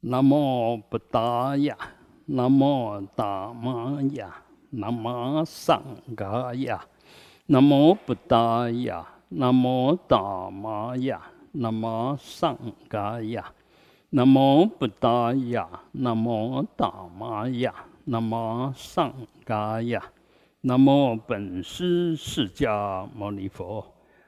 [0.00, 1.76] 南无布达雅，
[2.26, 5.82] 南无达玛雅，南无桑
[6.14, 6.84] 嘎雅，
[7.46, 11.22] 南无布达雅，南无达玛雅，
[11.52, 13.52] 南无桑嘎雅，
[14.10, 17.74] 南无布达雅，南无达玛雅，
[18.04, 19.12] 南无桑
[19.46, 20.02] 嘎雅，
[20.60, 23.84] 南无本师释迦牟尼佛，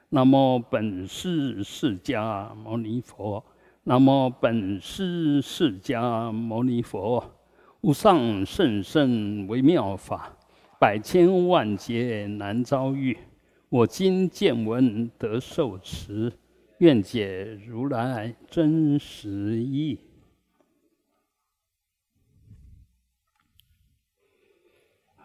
[0.09, 3.45] 南无本师释迦牟尼佛。
[3.83, 7.23] 南无本师释迦牟尼佛，
[7.81, 10.37] 无上甚深微妙法，
[10.77, 13.17] 百千万劫难遭遇。
[13.69, 16.31] 我今见闻得受持，
[16.79, 19.97] 愿解如来真实义。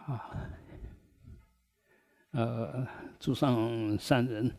[0.07, 0.31] 啊，
[2.31, 2.87] 呃，
[3.19, 4.57] 诸上善人，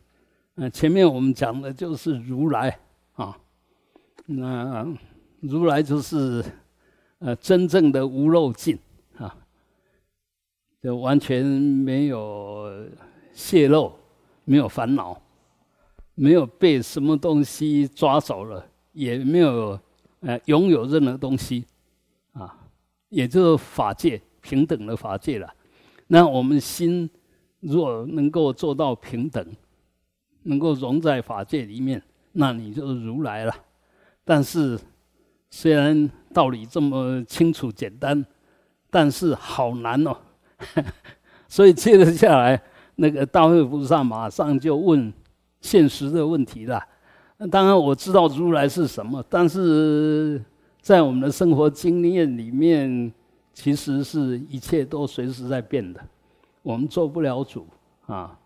[0.56, 2.78] 呃，前面我们讲的就是如来
[3.14, 3.36] 啊。
[4.26, 4.86] 那
[5.40, 6.44] 如来就是
[7.20, 8.76] 呃真正的无漏尽
[9.16, 9.34] 啊，
[10.82, 12.86] 就完全没有
[13.32, 13.92] 泄露，
[14.44, 15.20] 没有烦恼，
[16.14, 19.78] 没有被什么东西抓走了，也没有
[20.20, 21.64] 呃拥有任何东西
[22.32, 22.58] 啊，
[23.08, 25.48] 也就是法界平等的法界了。
[26.08, 27.08] 那我们心
[27.60, 29.46] 若能够做到平等，
[30.42, 33.54] 能够融在法界里面，那你就如来了。
[34.28, 34.76] 但是，
[35.50, 38.26] 虽然道理这么清楚简单，
[38.90, 40.16] 但是好难哦。
[41.48, 42.60] 所以接着下来，
[42.96, 45.12] 那个大慧菩萨马上就问
[45.60, 46.82] 现实的问题了。
[47.52, 50.42] 当然我知道如来是什么，但是
[50.80, 53.12] 在我们的生活经验里面，
[53.52, 56.04] 其实是一切都随时在变的，
[56.62, 57.64] 我们做不了主
[58.06, 58.36] 啊。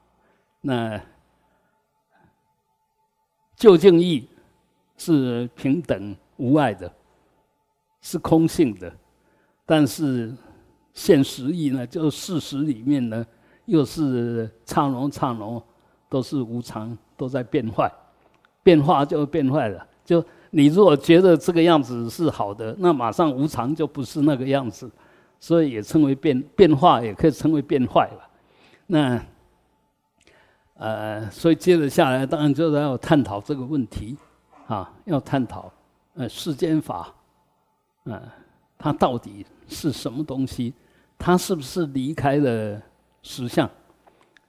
[0.60, 1.00] 那
[3.56, 4.28] 究竟义？
[5.02, 6.92] 是平等无碍的，
[8.02, 8.92] 是空性的，
[9.64, 10.30] 但是
[10.92, 13.26] 现实意呢，就事实里面呢，
[13.64, 15.62] 又是刹那刹那
[16.10, 17.90] 都是无常，都在变坏，
[18.62, 19.86] 变化就变坏了。
[20.04, 24.90] 就你如果觉得这个样子是好的，那马上无常就不是那个样子，
[25.38, 28.28] 所以也称为变变化，也可以称为变坏了。
[28.86, 29.24] 那
[30.74, 34.14] 呃，所以接着下来，当然就是要探讨这个问题。
[34.70, 35.68] 啊，要探讨，
[36.14, 37.12] 呃，世间法，
[38.04, 38.22] 呃，
[38.78, 40.72] 它到底是什么东西？
[41.18, 42.80] 它是不是离开了
[43.20, 43.68] 实相？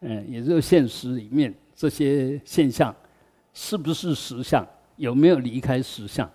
[0.02, 2.96] 嗯，也就是现实里面这些现象，
[3.52, 4.64] 是不是实相？
[4.96, 6.30] 有没有离开实相？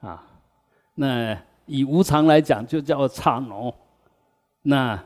[0.00, 0.26] 啊，
[0.94, 3.74] 那以无常来讲，就叫刹那。
[4.62, 5.04] 那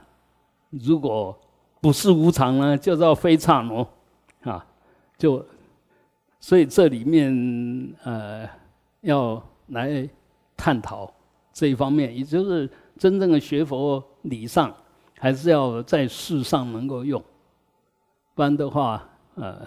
[0.70, 1.36] 如果
[1.80, 4.52] 不是无常呢，就叫非刹那。
[4.52, 4.64] 啊，
[5.18, 5.44] 就。
[6.46, 7.34] 所以这里面
[8.02, 8.46] 呃，
[9.00, 10.06] 要来
[10.54, 11.10] 探讨
[11.54, 12.68] 这一方面，也就是
[12.98, 14.70] 真正的学佛理上，
[15.18, 17.18] 还是要在世上能够用，
[18.34, 19.58] 不然的话，呃，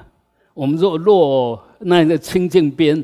[0.53, 3.03] 我们若落那个清净边，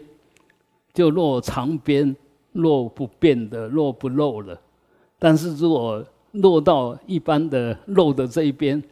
[0.94, 2.16] 就落长边，
[2.52, 4.56] 落不变的，落不漏了。
[5.18, 8.84] 但是如果落到一般的漏的这一边，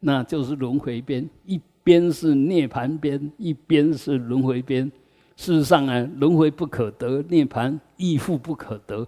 [0.00, 1.60] 那就是轮回边一。
[1.84, 4.90] 边是涅盘边，一边是轮回边。
[5.36, 9.06] 事实上啊，轮回不可得，涅盘亦复不可得，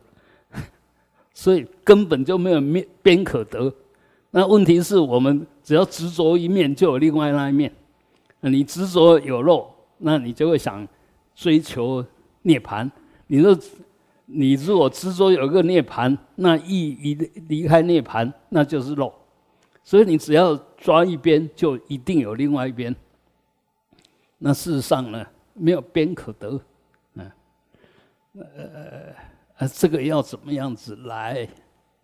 [1.33, 3.73] 所以根本就没有面边可得。
[4.33, 7.73] 那问题是我们只要执着一面，就有另外那一面。
[8.41, 10.87] 你执着有漏，那你就会想
[11.35, 12.05] 追求
[12.43, 12.91] 涅盘。
[13.29, 13.57] 你说
[14.27, 17.15] 你如果执着有一个涅盘，那一一
[17.49, 19.13] 离开涅盘，那就是漏。
[19.83, 22.95] 所以你只要抓一边，就一定有另外一边。
[24.39, 26.61] 那事实上呢，没有边可得，
[27.15, 27.33] 嗯，
[28.35, 29.13] 呃，
[29.57, 31.49] 呃，这个要怎么样子来，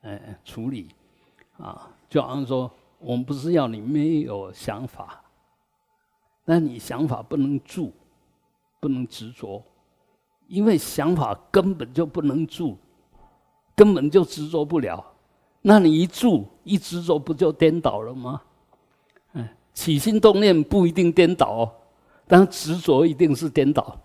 [0.00, 0.88] 呃，处理？
[1.58, 5.22] 啊，就好像说，我们不是要你没有想法，
[6.44, 7.92] 但你想法不能住，
[8.80, 9.62] 不能执着，
[10.48, 12.76] 因为想法根本就不能住，
[13.76, 15.06] 根本就执着不了。
[15.60, 18.42] 那你一住一执着，不就颠倒了吗？
[19.74, 21.72] 起心动念不一定颠倒，
[22.26, 23.98] 但执着一定是颠倒。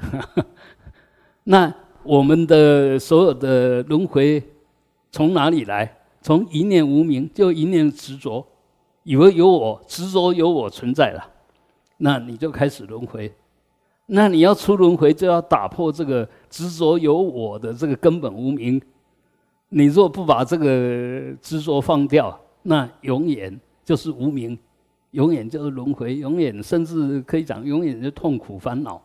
[1.44, 4.42] 那我们的所有的轮回
[5.10, 5.96] 从哪里来？
[6.22, 8.46] 从一念无明，就一念执着，
[9.04, 11.26] 以为有我执着有我存在了，
[11.96, 13.32] 那你就开始轮回。
[14.04, 18.80] 那你要出轮回，就要打破这个执着有我的这个根本无明。
[19.70, 24.58] 你若不把这个执着放掉，那永远就是无明，
[25.12, 29.02] 永远就是轮回，永远甚至可以讲永远是痛苦烦恼，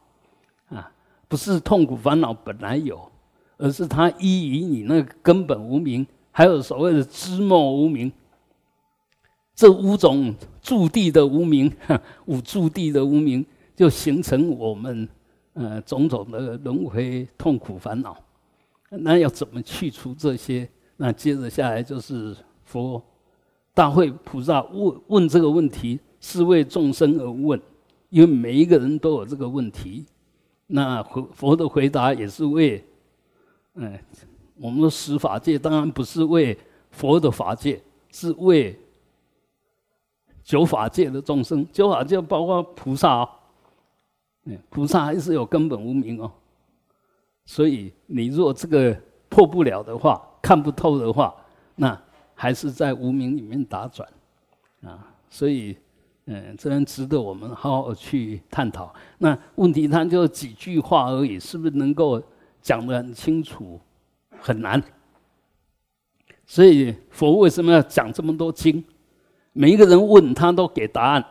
[0.67, 0.91] 啊，
[1.27, 3.11] 不是痛苦烦恼本来有，
[3.57, 8.11] 而是它依于你那个根本无名，还有所谓的知末无名，
[9.55, 11.71] 这五种驻地的无名，
[12.25, 15.07] 五驻地的无名，就形成我们
[15.53, 18.15] 呃种种的轮回痛苦烦恼。
[18.89, 20.69] 那要怎么去除这些？
[20.97, 23.03] 那接着下来就是佛
[23.75, 27.61] 大会菩萨问问这个问题，是为众生而问，
[28.09, 30.05] 因为每一个人都有这个问题。
[30.67, 32.83] 那佛佛的回答也是为，
[33.75, 33.99] 嗯，
[34.55, 36.57] 我们的十法界当然不是为
[36.89, 37.79] 佛的法界，
[38.11, 38.79] 是为
[40.41, 41.67] 九法界的众生。
[41.71, 43.29] 九法界包括菩萨啊，
[44.45, 46.31] 嗯，菩萨还是有根本无名哦。
[47.45, 51.35] 所以你若这个破不了的话，看不透的话，
[51.75, 52.01] 那
[52.35, 54.07] 还是在无名里面打转，
[54.83, 55.75] 啊，所以，
[56.25, 58.93] 嗯，这样值得我们好好去探讨。
[59.17, 62.21] 那问题它就几句话而已，是不是能够
[62.61, 63.79] 讲得很清楚？
[64.37, 64.83] 很难。
[66.45, 68.83] 所以佛为什么要讲这么多经？
[69.53, 71.25] 每一个人问他都给答案，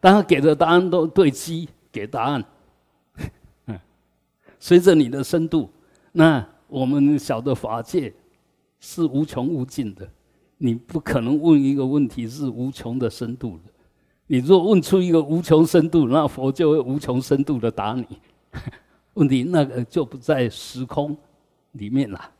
[0.00, 2.44] 但他给的答案都对机，给答案。
[3.66, 3.78] 嗯，
[4.60, 5.68] 随着你的深度，
[6.12, 8.14] 那我们晓得法界。
[8.84, 10.06] 是无穷无尽的，
[10.58, 13.70] 你不可能问一个问题是无穷的深度的。
[14.26, 18.04] 你若问出一个无穷深度，那佛就会无穷深度的答你。
[19.14, 21.16] 问题那个就不在时空
[21.72, 22.30] 里面了。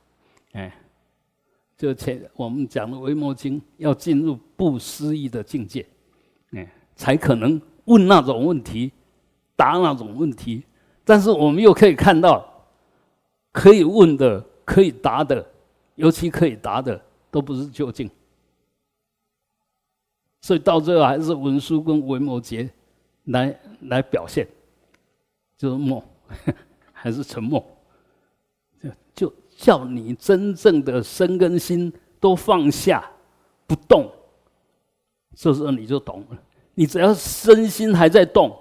[0.52, 0.74] 哎，
[1.78, 5.86] 就前我们讲的《维摩经》，要进入不思议的境界，
[6.50, 8.90] 哎，才可能问那种问题，
[9.54, 10.64] 答那种问题。
[11.04, 12.44] 但是我们又可以看到，
[13.52, 15.46] 可以问的，可以答的。
[15.94, 17.00] 尤其可以答的
[17.30, 18.10] 都不是究竟，
[20.40, 22.68] 所以到最后还是文殊跟文摩诘
[23.24, 24.46] 来来表现，
[25.56, 26.02] 就是默，
[26.92, 27.64] 还是沉默，
[28.80, 33.04] 就就叫你真正的身跟心都放下
[33.66, 34.10] 不动，
[35.34, 36.42] 这时候你就懂了。
[36.74, 38.56] 你只要身心还在动，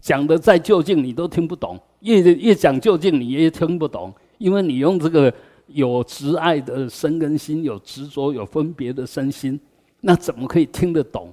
[0.00, 5.32] 讲的再究竟你都听不懂，越越讲究竟你越听不懂，因为你用这个。
[5.68, 9.58] 有执爱的身跟心，有执着有分别的身心，
[10.00, 11.32] 那怎么可以听得懂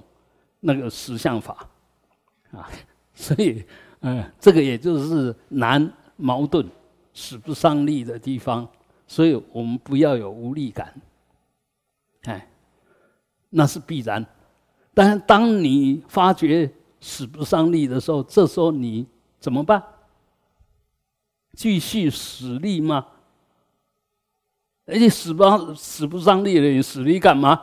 [0.60, 1.68] 那个实相法
[2.52, 2.68] 啊？
[3.14, 3.64] 所以，
[4.00, 6.66] 嗯，这个也就是难矛盾
[7.14, 8.66] 使不上力的地方。
[9.08, 10.92] 所以我们不要有无力感，
[12.24, 12.48] 哎，
[13.50, 14.26] 那是必然。
[14.92, 16.68] 但是当你发觉
[17.00, 19.06] 使不上力的时候，这时候你
[19.38, 19.82] 怎么办？
[21.54, 23.06] 继续使力吗？
[24.86, 25.44] 而且使不
[25.74, 27.60] 使不上力了，你使力干嘛？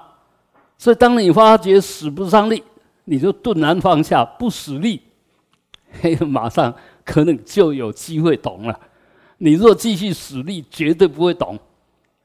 [0.78, 2.62] 所以当你发觉使不上力，
[3.06, 5.02] 你就顿然放下，不使力，
[6.02, 6.74] 嘿，马上
[7.06, 8.78] 可能就有机会懂了。
[9.38, 11.58] 你若继续使力，绝对不会懂。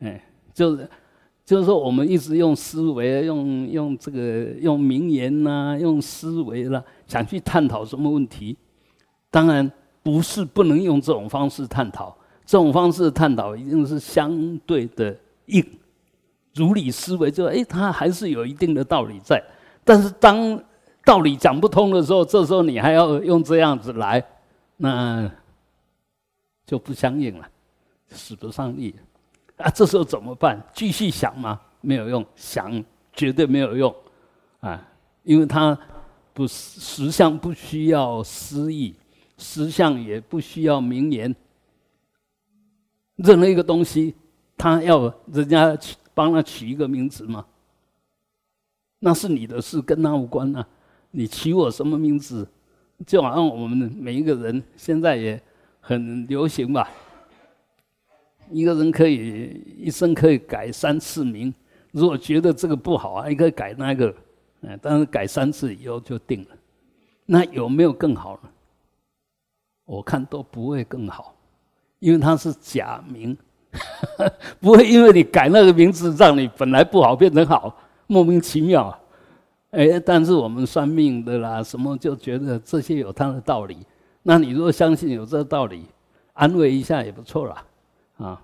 [0.00, 0.20] 哎，
[0.52, 0.88] 就是
[1.44, 8.56] 就是说，我们一直用思维，用用这个用名言呐，用思维啦，想去探讨什么问题。
[9.30, 9.70] 当然
[10.02, 12.17] 不是不能用这种方式探讨。
[12.48, 15.14] 这种方式探讨一定是相对的
[15.48, 15.62] 硬，
[16.54, 19.38] 如理思维就哎，它还是有一定的道理在。
[19.84, 20.58] 但是当
[21.04, 24.24] 道理讲不通的时候，这时候你还要用这样子来，
[24.78, 25.30] 那
[26.64, 27.46] 就不相应了，
[28.12, 28.94] 使不上力
[29.58, 29.68] 啊。
[29.68, 30.58] 这时候怎么办？
[30.72, 31.60] 继续想吗？
[31.82, 32.82] 没有用，想
[33.12, 33.94] 绝对没有用
[34.60, 34.88] 啊，
[35.22, 35.78] 因为它
[36.32, 38.94] 不实相不需要思意，
[39.36, 41.36] 实相也不需要名言。
[43.18, 44.14] 任何一个东西，
[44.56, 47.44] 他要人家取帮他取一个名字吗？
[49.00, 50.66] 那是你的事，跟他无关啊。
[51.10, 52.48] 你取我什么名字？
[53.06, 55.40] 就好像我们每一个人现在也
[55.80, 56.90] 很流行吧。
[58.50, 61.54] 一个人可以一生可以改三次名，
[61.92, 64.14] 如果觉得这个不好啊，可以改那个，
[64.62, 66.56] 嗯，但是改三次以后就定了。
[67.26, 68.50] 那有没有更好呢？
[69.84, 71.34] 我看都不会更好。
[71.98, 73.36] 因为它是假名，
[74.60, 77.76] 不会因为你改那个名字，让你本来不好变成好，
[78.06, 78.96] 莫名其妙。
[79.70, 83.76] 哎，但是我们算命的啦，什么就觉得这些有它的道理。
[84.22, 85.84] 那你如果相信有这个道理，
[86.32, 87.64] 安慰一下也不错啦。
[88.16, 88.42] 啊。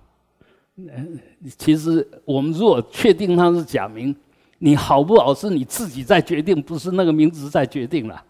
[1.57, 4.15] 其实我们如果确定它是假名，
[4.59, 8.23] 你好不好是你自己在决定，不是那个名字在决定了。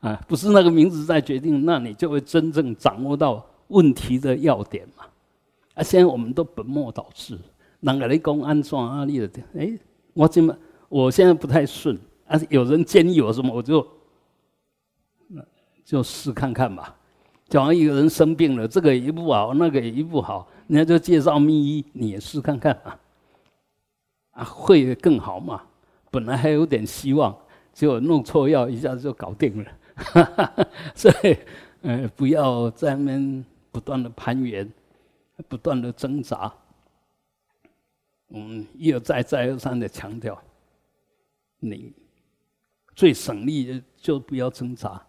[0.00, 3.44] 啊，不是那个名字在决定，那你就会真正掌握到。
[3.72, 5.04] 问题的要点嘛，
[5.74, 7.38] 啊，现在我们都本末倒置，
[7.80, 9.72] 人家你讲安装阿力的，哎，
[10.12, 10.56] 我怎么
[10.88, 13.86] 我现在不太顺，啊，有人建议我什么，我就
[15.28, 15.42] 那
[15.84, 16.94] 就试看看吧。
[17.48, 22.98] 假如一个人生病了，这个也不好，那个也不好，人家就介绍秘医，你也试看看啊，
[24.32, 25.62] 啊，会更好嘛？
[26.10, 27.34] 本来还有点希望，
[27.72, 30.66] 结果弄错药，一下子就搞定了。
[30.94, 31.36] 所以，
[31.82, 33.18] 呃，不要在那
[33.72, 34.70] 不断的攀援，
[35.48, 36.52] 不断的挣扎。
[38.28, 40.40] 嗯，一而再，再而三的强调，
[41.58, 41.92] 你
[42.94, 45.02] 最省力的就不要挣扎。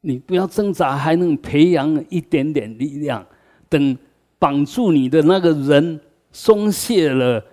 [0.00, 3.26] 你不要挣扎，还能培养一点点力量。
[3.68, 3.98] 等
[4.38, 7.44] 绑住你的那个人松懈了，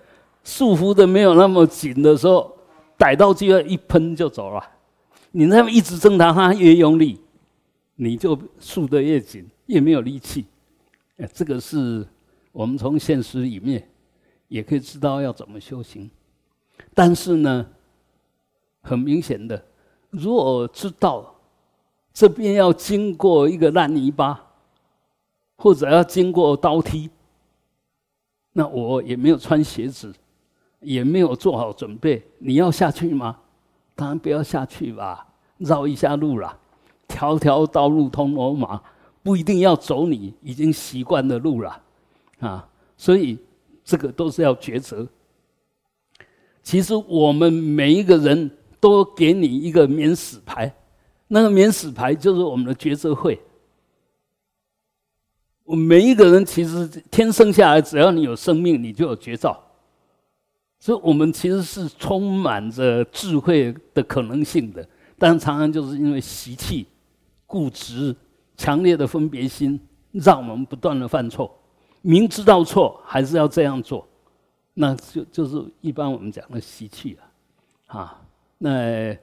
[0.44, 2.56] 束缚的没有那么紧的时候，
[2.96, 4.64] 逮到机会一喷就走了。
[5.32, 7.20] 你那么一直挣扎，他越用力，
[7.96, 10.46] 你就束得越紧，越没有力气。
[11.18, 12.08] 哎，这个是
[12.52, 13.88] 我们从现实里面
[14.48, 16.10] 也可以知道要怎么修行。
[16.94, 17.66] 但是呢，
[18.82, 19.64] 很明显的，
[20.10, 21.30] 如果知道。
[22.16, 24.40] 这边要经过一个烂泥巴，
[25.56, 27.10] 或者要经过刀梯，
[28.52, 30.14] 那我也没有穿鞋子，
[30.80, 32.24] 也没有做好准备。
[32.38, 33.36] 你要下去吗？
[33.96, 35.28] 当然不要下去吧，
[35.58, 36.56] 绕一下路啦。
[37.08, 38.80] 条条道路通罗马，
[39.24, 41.82] 不一定要走你已经习惯的路了
[42.40, 42.70] 啊。
[42.96, 43.40] 所以
[43.84, 45.08] 这个都是要抉择。
[46.62, 50.72] 其实我们每一个人都给你一个免死牌。
[51.28, 53.42] 那个免死牌就是我们的抉择会。
[55.64, 59.60] 我每一个人其实天生下来，只要你有生命，你就有绝招。
[60.78, 64.88] 所以我们其实是充满着智慧的可能性的，
[65.18, 66.86] 但常常就是因为习气、
[67.48, 68.14] 固执、
[68.64, 69.78] 强烈的分别心，
[70.14, 71.54] 让我们不断的犯错。
[72.02, 74.08] 明知道错，还是要这样做，
[74.74, 78.22] 那就就是一般我们讲的习气了，啊，
[78.58, 79.18] 那。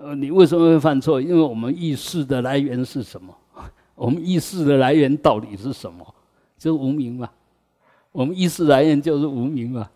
[0.00, 1.20] 呃，你为什么会犯错？
[1.20, 3.36] 因为我们意识的来源是什么？
[3.96, 6.06] 我们意识的来源到底是什么？
[6.56, 7.28] 就是无名嘛。
[8.12, 9.90] 我们意识来源就是无名嘛。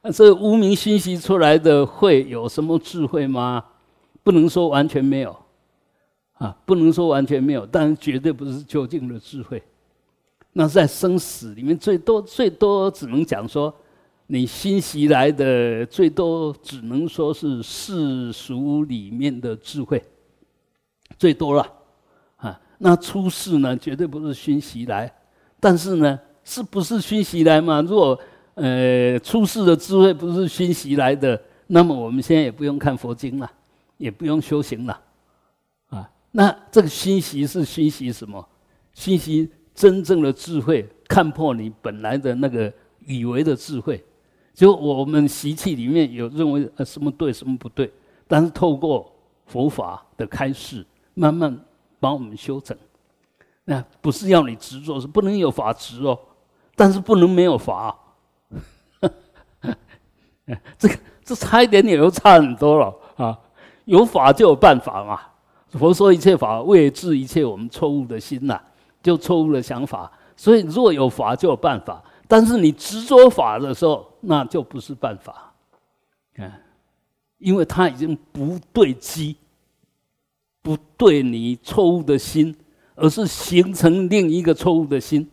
[0.00, 3.64] 那这无名信息出来的会有什么智慧吗？
[4.22, 5.36] 不能说完全没有，
[6.42, 9.62] 啊，不能说完全没有，但是绝对不是究竟的智慧。
[10.52, 13.72] 那在生死里面，最多最多只能讲说。
[14.28, 20.02] 你新习来的最多只能说是世俗里面的智慧，
[21.18, 21.70] 最多了
[22.36, 22.58] 啊。
[22.78, 25.12] 那出世呢，绝对不是熏习来。
[25.60, 27.82] 但是呢，是不是熏习来嘛？
[27.82, 28.18] 如果
[28.54, 33.50] 呃出世的智慧不是熏习来的，那么我们现在也不用看佛经了，
[33.98, 34.98] 也不用修行了。
[36.32, 38.46] 那这个熏习是熏习什么？
[38.94, 42.72] 熏习真正的智慧，看破你本来的那个
[43.06, 44.02] 以为的智慧。
[44.54, 47.90] 就我们习气里面有认为呃什么对什么不对，
[48.26, 49.14] 但是透过
[49.46, 50.84] 佛法的开示，
[51.14, 51.58] 慢慢
[52.00, 52.76] 帮我们修整。
[53.64, 56.18] 那不是要你执着，是不能有法执哦，
[56.74, 57.96] 但是不能没有法。
[60.76, 63.38] 这个这差一点点又差很多了啊！
[63.84, 65.20] 有法就有办法嘛。
[65.78, 68.60] 佛说一切法为治一切我们错误的心呐，
[69.02, 70.10] 就错误的想法。
[70.36, 72.02] 所以若有法就有办法。
[72.28, 75.52] 但是你执着法的时候，那就不是办法，
[76.38, 76.50] 嗯，
[77.36, 79.36] 因为它已经不对机，
[80.62, 82.56] 不对你错误的心，
[82.94, 85.28] 而是形成另一个错误的心。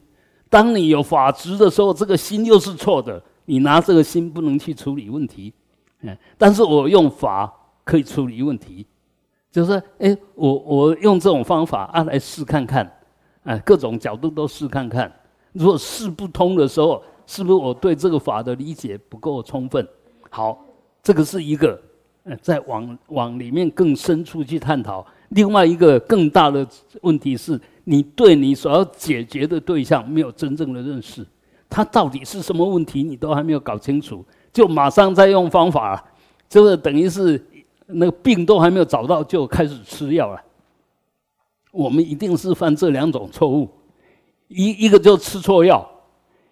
[0.49, 5.53] 当你有法执的时候，这个心又是错的，你拿这个心不能去处理问题，
[6.01, 7.49] 嗯，但是我用法
[7.85, 8.85] 可以处理问题，
[9.51, 12.89] 就是哎，我我用这种方法啊来试看看，
[13.43, 15.11] 啊，各种角度都试看看。
[15.53, 19.87] 如果试不通的时候，是不是我对这个法的理解不够充分？
[20.29, 20.63] 好，
[21.01, 21.79] 这个是一个，
[22.23, 25.05] 呃，再往往里面更深处去探讨。
[25.29, 26.67] 另外一个更大的
[27.01, 31.25] 问题是，你对你所要解决的对象没有真正的认识，
[31.67, 36.03] 他到底是什么问题，你都还没有搞清楚，就马上在用方法，
[36.47, 37.43] 这个等于是
[37.91, 40.41] 那个病都还没有找到就开始吃药了。
[41.71, 43.67] 我们一定是犯这两种错误。
[44.47, 45.87] 一一个就吃错药，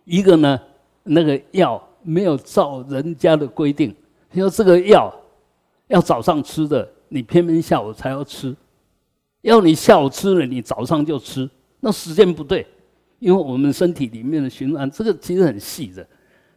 [0.05, 0.59] 一个呢，
[1.01, 3.95] 那个药没有照人家的规定，
[4.33, 5.11] 说这个药
[5.87, 8.55] 要早上吃的，你偏偏下午才要吃，
[9.41, 12.67] 要你下午吃了，你早上就吃，那时间不对，
[13.17, 16.07] 因为我们身体里面的循环，这个其实很细的。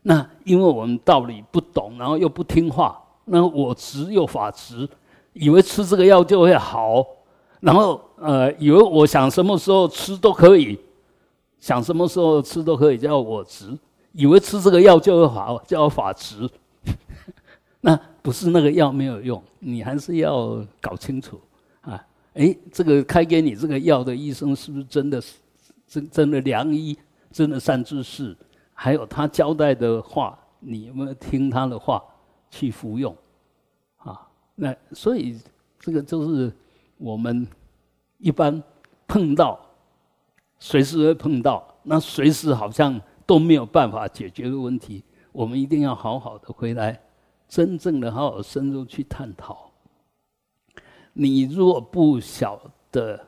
[0.03, 4.89] 那因为我们道理不懂，然后又不听话，那我执又法执，
[5.33, 7.07] 以为吃这个药就会好，
[7.61, 10.79] 然后呃，以为我想什么时候吃都可以。
[11.61, 13.79] 想什么时候吃都可以叫我执，
[14.13, 16.49] 以为吃这个药就会好，叫法执，
[17.83, 21.39] 那不是那个药没有用，你还是要搞清楚
[21.83, 22.03] 啊！
[22.33, 25.35] 哎，这个开给你这个药的医生是不是真的是
[25.87, 26.97] 真真的良医，
[27.31, 28.35] 真的善知识，
[28.73, 32.03] 还有他交代的话，你有没有听他的话
[32.51, 33.15] 去服用？
[34.63, 35.41] 那所以
[35.79, 36.53] 这个就是
[36.99, 37.47] 我们
[38.19, 38.63] 一般
[39.09, 39.59] 碰到，
[40.59, 45.03] 随时会碰到，那随时好像都没有办法解决的问题，
[45.33, 47.01] 我们一定要好好的回来，
[47.49, 49.71] 真正的好好深入去探讨。
[51.15, 52.61] 你若不晓
[52.93, 53.19] 得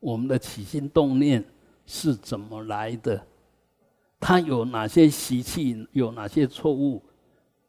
[0.00, 1.42] 我们的起心动念
[1.86, 3.26] 是怎么来的，
[4.20, 7.02] 它有哪些习气，有哪些错误，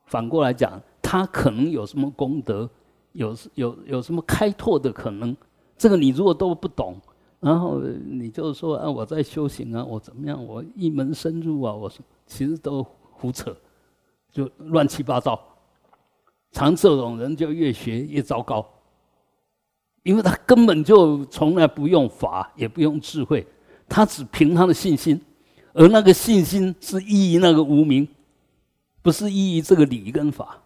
[0.04, 2.70] 反过来讲，它可能有什么功德，
[3.16, 5.36] 有有有什么开拓的可能，
[5.78, 6.96] 这个你如果都不懂，
[7.40, 11.92] 然后你就说啊，我在修行啊，我怎么样，我一门深入啊，我
[12.26, 13.56] 其实都胡扯，
[14.32, 15.40] 就乱七八糟，
[16.52, 18.66] 常这种人就越学越糟糕。
[20.04, 23.44] 因为他根本就从来不用法，也不用智慧，
[23.90, 25.20] 他只凭他的信心，
[25.74, 28.08] 而那个信心是依于那个无名，
[29.02, 30.62] 不是依于这个理跟法，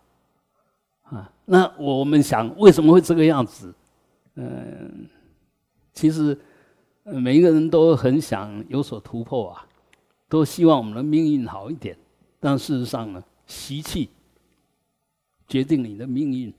[1.11, 3.73] 啊，那我们想为什么会这个样子？
[4.35, 5.09] 嗯，
[5.93, 6.37] 其实
[7.03, 9.65] 每一个人都很想有所突破啊，
[10.27, 11.97] 都希望我们的命运好一点，
[12.39, 14.09] 但事实上呢，习气
[15.47, 16.53] 决定你的命运。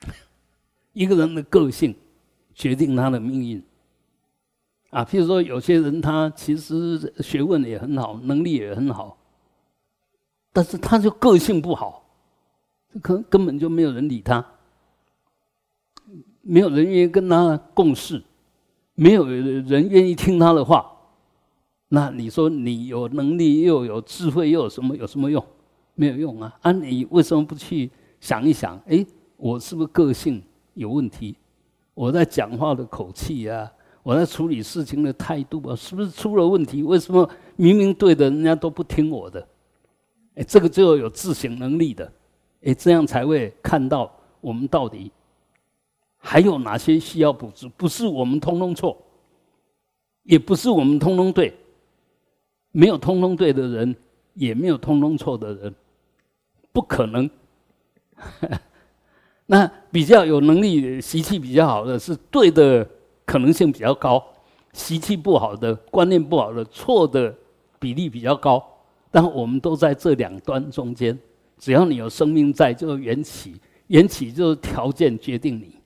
[0.94, 1.94] 一个人的个性
[2.54, 3.62] 决定他的命运
[4.90, 5.04] 啊。
[5.04, 9.18] 譬如说，有些人他其实学问也很好，能力也很好，
[10.52, 12.03] 但是他就个性不好，
[13.02, 14.44] 可根本就没有人理他，
[16.42, 18.22] 没有人愿意跟他共事，
[18.94, 20.90] 没有人愿意听他的话。
[21.88, 25.44] 那你说你有能力又有智慧又有什么有什么用？
[25.94, 26.58] 没有用啊！
[26.62, 28.76] 啊，你为什么不去想一想？
[28.86, 30.42] 哎，我是不是个性？
[30.74, 31.36] 有问题，
[31.94, 33.70] 我在讲话的口气啊，
[34.02, 36.82] 我在处理事情的态度啊，是不是出了问题？
[36.82, 39.46] 为什么明明对的，人家都不听我的？
[40.34, 42.10] 哎，这个就要有自省能力的，
[42.64, 44.10] 哎，这样才会看到
[44.40, 45.10] 我们到底
[46.16, 47.68] 还有哪些需要补足。
[47.76, 48.96] 不是我们通通错，
[50.22, 51.54] 也不是我们通通对，
[52.72, 53.94] 没有通通对的人，
[54.32, 55.74] 也没有通通错的人，
[56.72, 57.28] 不可能。
[59.46, 62.88] 那比较有能力、习气比较好的是对的
[63.26, 64.24] 可能性比较高，
[64.72, 67.34] 习气不好的、观念不好的、错的
[67.78, 68.64] 比例比较高。
[69.10, 71.18] 但我们都在这两端中间，
[71.58, 75.76] 只要你有生命在，就是缘起，缘起就是条件决定你。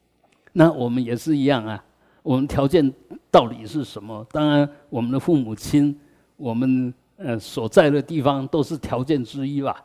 [0.52, 1.84] 那我们也是一样啊，
[2.22, 2.92] 我们条件
[3.30, 4.26] 到底是什么？
[4.30, 5.96] 当然，我们的父母亲，
[6.36, 9.84] 我们呃所在的地方都是条件之一吧。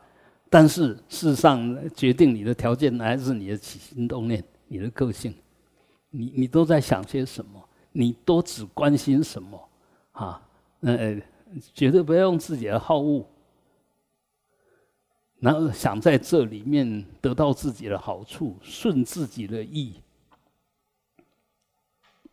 [0.50, 5.34] 但是，事实上，决定你的条件还是你的起心动念、你的个性。
[6.10, 7.60] 你你都在想些什么？
[7.90, 9.68] 你都只关心什么？
[10.12, 10.40] 啊，
[10.80, 11.16] 呃，
[11.72, 13.24] 绝对不要用自己的好恶，
[15.40, 20.00] 然后想在这里面得到自己的好处，顺自己的意。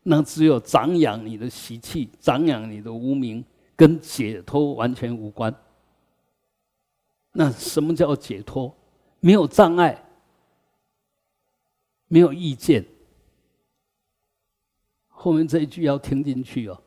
[0.02, 3.44] 那只有长养你的习气，长养你的无名，
[3.76, 5.54] 跟解脱完全无关。
[7.32, 8.74] 那什么叫解脱？
[9.20, 10.04] 没有障碍，
[12.08, 12.84] 没有意见。
[15.06, 16.82] 后面这一句要听进去哦。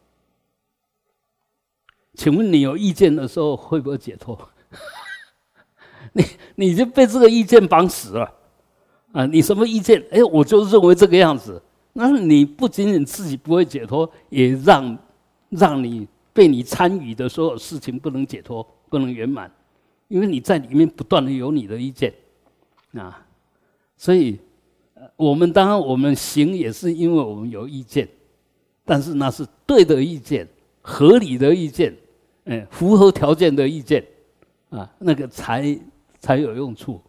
[2.16, 4.38] 请问你有意见的时候会不会解脱？
[6.16, 6.26] 你
[6.56, 8.34] 你就被这个意见绑死了
[9.12, 9.26] 啊！
[9.26, 10.02] 你什么意见？
[10.12, 11.62] 哎，我就认为这个样子。
[11.92, 14.98] 那你不仅仅自己不会解脱，也让
[15.50, 19.52] 让你被你参与的所有事情不能解脱，不能圆满。
[20.08, 22.14] 因为你在里面不断的有你的意见，
[22.94, 23.26] 啊，
[23.98, 24.40] 所以，
[25.16, 28.08] 我们当然我们行也是因为我们有意见，
[28.86, 30.48] 但是那是对的意见、
[30.82, 31.94] 合理的意见，
[32.46, 34.06] 嗯，符合条件的意见，
[34.70, 35.78] 啊，那个才
[36.26, 37.00] 才有用处。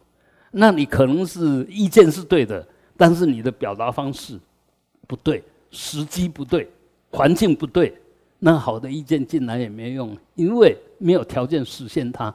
[0.51, 2.63] 那你可能是意见是对的，
[2.95, 4.39] 但是你的表达方式
[5.07, 6.69] 不对，时机不对，
[7.09, 7.99] 环境不对，
[8.37, 12.33] 那好的意见进来也没用，因为没有条件实现它。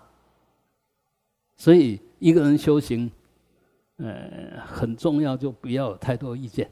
[1.56, 3.08] 所以一个人修行，
[3.98, 6.68] 呃，很重要，就不要有太多意见，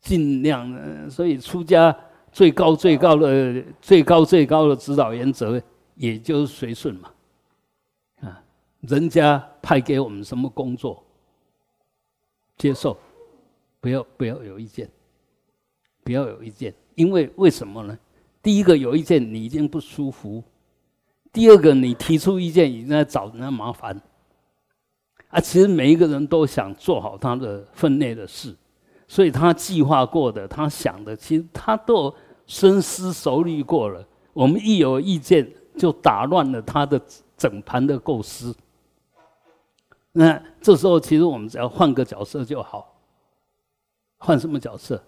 [0.00, 1.10] 尽量。
[1.10, 1.94] 所以出家
[2.30, 5.60] 最高最高的最高最高的指导原则，
[5.96, 7.10] 也就是随顺嘛。
[8.80, 11.02] 人家派给我们什么工作，
[12.56, 12.96] 接受，
[13.80, 14.88] 不要不要有意见，
[16.04, 17.98] 不要有意见，因为为什么呢？
[18.40, 20.42] 第一个有意见，你已经不舒服。
[21.32, 24.00] 第二个，你提出意见已经在找人家麻烦，
[25.28, 28.56] 啊，其实每一个人都想做好他的分内的事，
[29.08, 32.14] 所以他计划过的，他想的，其实他都
[32.46, 37.00] 深思熟虑过了，我们一有意见就打乱了他的
[37.36, 38.56] 整盘的构思。
[40.12, 42.94] 那这时候其实我们只要换个角色就好。
[44.20, 45.00] 换什么角色？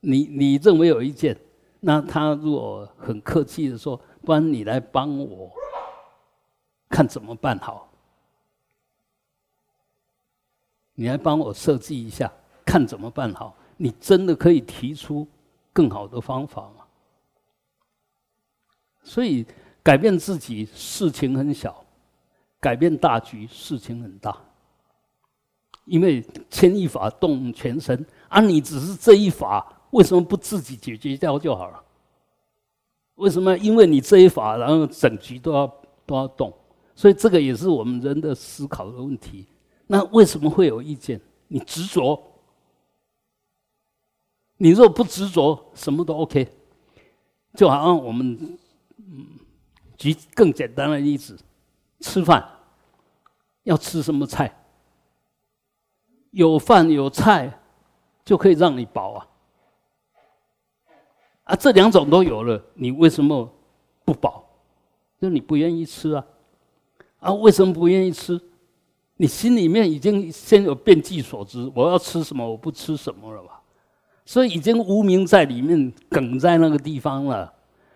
[0.00, 1.34] 你你认为有意见，
[1.80, 5.50] 那他如果很客气的说，不然你来帮我
[6.88, 7.88] 看怎么办好？
[10.94, 12.30] 你来帮我设计一下，
[12.66, 13.54] 看怎么办好？
[13.78, 15.26] 你真的可以提出
[15.72, 16.84] 更好的方法吗？
[19.02, 19.46] 所以
[19.82, 21.84] 改变自己事情很小，
[22.60, 24.36] 改变大局事情很大。
[25.88, 31.82] 因为牵一发动全身，啊，你只是这一法，为什么不自己解决掉就好了？
[33.14, 33.56] 为什么？
[33.58, 35.66] 因为你这一法，然后整局都要
[36.06, 36.52] 都要动，
[36.94, 39.46] 所以这个也是我们人的思考的问题。
[39.86, 41.20] 那为什么会有意见？
[41.48, 42.22] 你执着，
[44.58, 46.46] 你若不执着，什么都 OK。
[47.54, 48.58] 就好像我们，
[48.98, 49.26] 嗯，
[49.96, 51.36] 举更简单的例子，
[52.00, 52.46] 吃饭
[53.62, 54.54] 要吃什么菜？
[56.30, 57.58] 有饭有菜，
[58.24, 59.26] 就可以让你饱啊！
[61.44, 63.50] 啊，这两种都有了，你为什么
[64.04, 64.44] 不饱？
[65.18, 66.26] 就你不愿意吃啊！
[67.20, 68.38] 啊，为什么不愿意吃？
[69.16, 73.62] 你心里面已经先有变计所知，我要吃什么，我不吃什么了吧？
[74.26, 77.50] 所以已经无名在里面梗在那个地方了。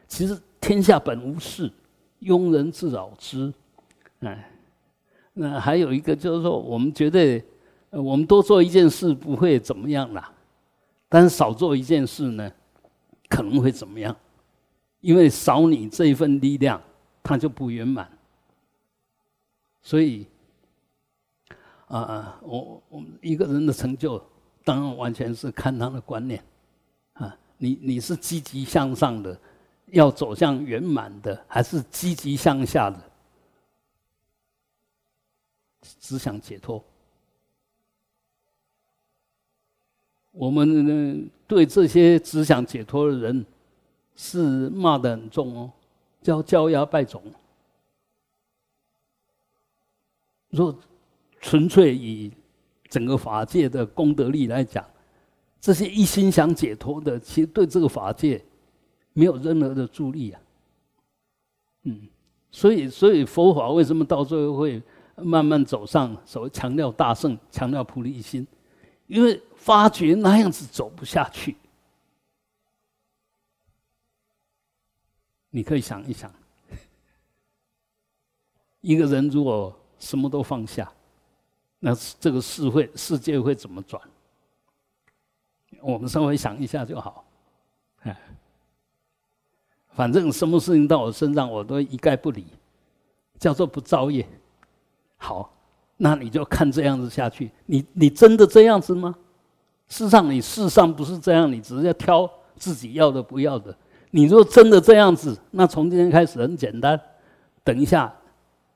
[0.09, 1.71] 其实天下本无事，
[2.23, 3.53] 庸人自扰之。
[4.21, 4.51] 哎，
[5.35, 7.45] 那还有一个就是说，我们觉得。
[7.93, 10.33] 我们多做一件事不会怎么样啦，
[11.09, 12.51] 但是少做一件事呢，
[13.29, 14.17] 可能会怎么样？
[15.01, 16.81] 因为少你这一份力量，
[17.23, 18.11] 它就不圆满。
[19.83, 20.27] 所以，
[21.89, 24.25] 啊，我我们一个人的成就，
[24.65, 26.43] 当然完全是看他的观念，
[27.15, 29.39] 啊，你你是积极向上的，
[29.87, 32.99] 要走向圆满的，还是积极向下的，
[36.01, 36.83] 只想解脱？
[40.33, 43.45] 我们呢，对这些只想解脱的人，
[44.17, 45.71] 是骂得很重哦，
[46.23, 47.23] 叫骄压败种。
[50.49, 50.75] 若
[51.41, 52.31] 纯粹以
[52.89, 54.85] 整个法界的功德力来讲，
[55.61, 58.43] 这些一心想解脱的，其实对这个法界
[59.13, 60.41] 没有任何的助力啊。
[61.85, 62.09] 嗯，
[62.51, 64.83] 所以，所以佛法为什么到最后会
[65.17, 68.47] 慢慢走上所谓强调大圣、强调菩提心？
[69.13, 71.55] 因为发觉那样子走不下去，
[75.51, 76.33] 你可以想一想，
[78.81, 80.91] 一个人如果什么都放下，
[81.79, 84.03] 那这个世会世界会怎么转？
[85.83, 87.23] 我们稍微想一下就好，
[88.05, 88.19] 哎，
[89.91, 92.47] 反正什么事情到我身上，我都一概不理，
[93.39, 94.27] 叫做不造业。
[95.19, 95.53] 好。
[96.05, 99.15] 那你就看这样子下去，你你真的这样子吗？
[99.87, 103.73] 事实上，你事实上不是这样，你只是要挑自己要的不要的。
[104.11, 107.01] 你若真的这样子，那从今天开始很简单，
[107.63, 108.13] 等一下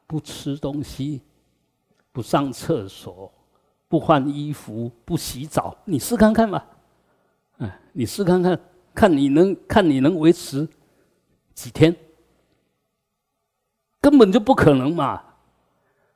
[0.06, 1.20] 不吃东西，
[2.12, 3.32] 不上厕所，
[3.88, 6.64] 不换衣服，不洗澡，你试看看吧。
[7.58, 8.56] 哎，你试看看，
[8.94, 10.68] 看你能看你能维持
[11.54, 11.92] 几天？
[14.00, 15.24] 根本就不可能嘛。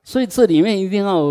[0.03, 1.31] 所以这里面一定要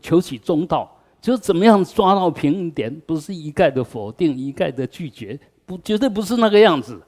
[0.00, 0.88] 求取中道，
[1.20, 7.00] 就是怎么样抓到平衡点，不是一概的否定，一概的拒绝，不绝对不是那个样子，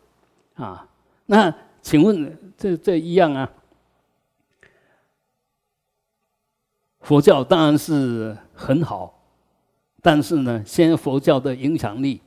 [0.54, 0.88] 啊？
[1.26, 3.48] 那请问这这一样啊？
[7.00, 9.22] 佛教当然是很好，
[10.00, 12.20] 但是呢，现在佛教的影响力，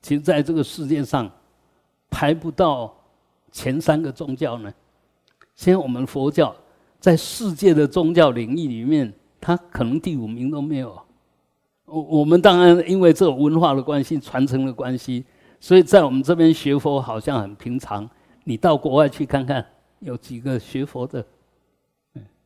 [0.00, 1.30] 其实在这个世界上
[2.10, 2.92] 排不到
[3.52, 4.72] 前三个宗教呢。
[5.54, 6.56] 现在我们佛教。
[7.04, 10.98] 在世界的宗教领域里面，他可能第五名都没有。
[11.84, 15.22] 我我们当然因为这种文化的关系、传承的关系，
[15.60, 18.08] 所以在我们这边学佛好像很平常。
[18.44, 19.62] 你到国外去看看，
[19.98, 21.22] 有几个学佛的，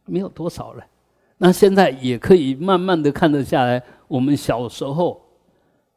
[0.04, 0.84] 没有多少了。
[1.36, 3.80] 那现在也可以慢慢的看得下来。
[4.08, 5.20] 我们小时候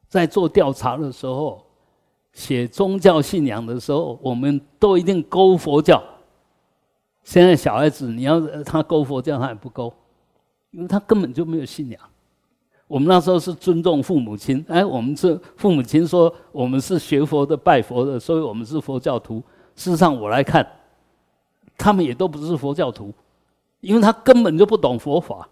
[0.08, 1.66] 在做调查的时候，
[2.34, 6.00] 写宗教信仰的时候，我们都一定勾佛教。
[7.24, 9.94] 现在小孩子，你要他勾佛教，他也不勾，
[10.72, 12.02] 因为他根本就没有信仰。
[12.88, 19.42] 我们那时候是尊重父母亲，哎，我们是父母亲说我们是学佛的、拜佛的，所以我们是佛教徒。
[19.76, 20.68] 事实上，我来看，
[21.78, 23.14] 他们也都不是佛教徒，
[23.80, 25.48] 因为他根本就不懂佛法。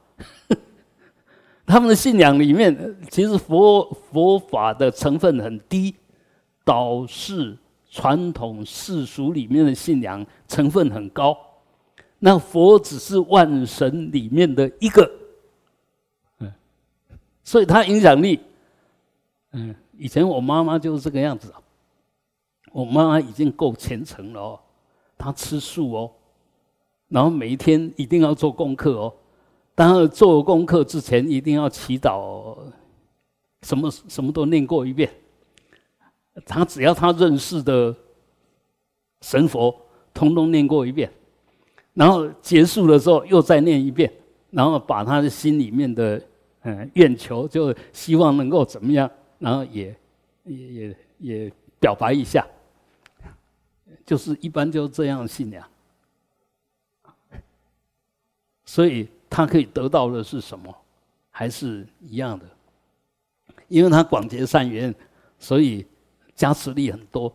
[1.65, 5.95] 他们的信仰里面，其实佛佛法的成分很低，
[6.65, 7.57] 导是
[7.89, 11.37] 传统世俗里面的信仰成分很高，
[12.19, 15.09] 那佛只是万神里面的一个，
[16.39, 16.53] 嗯，
[17.43, 18.39] 所以它影响力，
[19.51, 21.53] 嗯，以前我妈妈就是这个样子，
[22.71, 24.59] 我妈妈已经够虔诚了哦，
[25.17, 26.11] 她吃素哦，
[27.07, 29.13] 然后每一天一定要做功课哦，
[29.73, 32.57] 当然做功课之前一定要祈祷，
[33.61, 35.09] 什么什么都念过一遍。
[36.45, 37.93] 他只要他认识的
[39.21, 39.75] 神佛，
[40.13, 41.11] 通通念过一遍，
[41.99, 44.09] 然后结束的时候又再念一遍，
[44.51, 46.21] 然后把他的心里面的
[46.61, 49.93] 嗯愿求，就希望能够怎么样，然后也
[50.45, 52.47] 也也也表白一下，
[54.05, 55.67] 就是一般就这样信仰，
[58.63, 60.73] 所以他可以得到的是什么，
[61.29, 62.45] 还是一样的，
[63.67, 64.95] 因为他广结善缘，
[65.37, 65.85] 所以。
[66.39, 67.29] 加持力很多，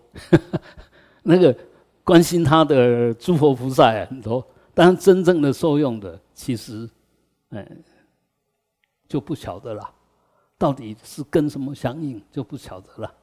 [1.23, 1.55] 那个
[2.03, 4.43] 关心他的诸佛菩萨很多，
[4.75, 6.89] 但真正的受用的，其实，
[7.51, 7.83] 嗯，
[9.09, 9.89] 就不晓得了。
[10.59, 13.15] 到底是跟什么相应，就不晓得了。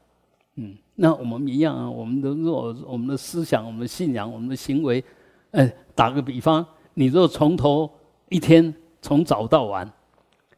[0.55, 5.03] 嗯，那我们一样啊，我们的若我们的思想、我们的信仰、我们的行为，
[5.51, 7.89] 哎，打个比方，你若从头
[8.29, 9.91] 一天从早到晚，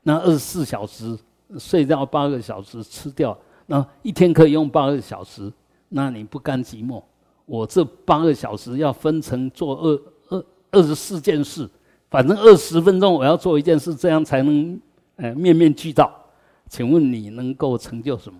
[0.02, 1.18] 那二十四小时
[1.58, 3.38] 睡觉八个小时，吃掉。
[3.66, 5.52] 那一天可以用八个小时，
[5.90, 7.02] 那你不甘寂寞？
[7.46, 10.02] 我这八个小时要分成做二
[10.74, 11.70] 二十四件事，
[12.10, 14.78] 反正二十分钟我要做一件事，这样才能
[15.16, 16.14] 呃面面俱到。
[16.68, 18.40] 请问你能够成就什么？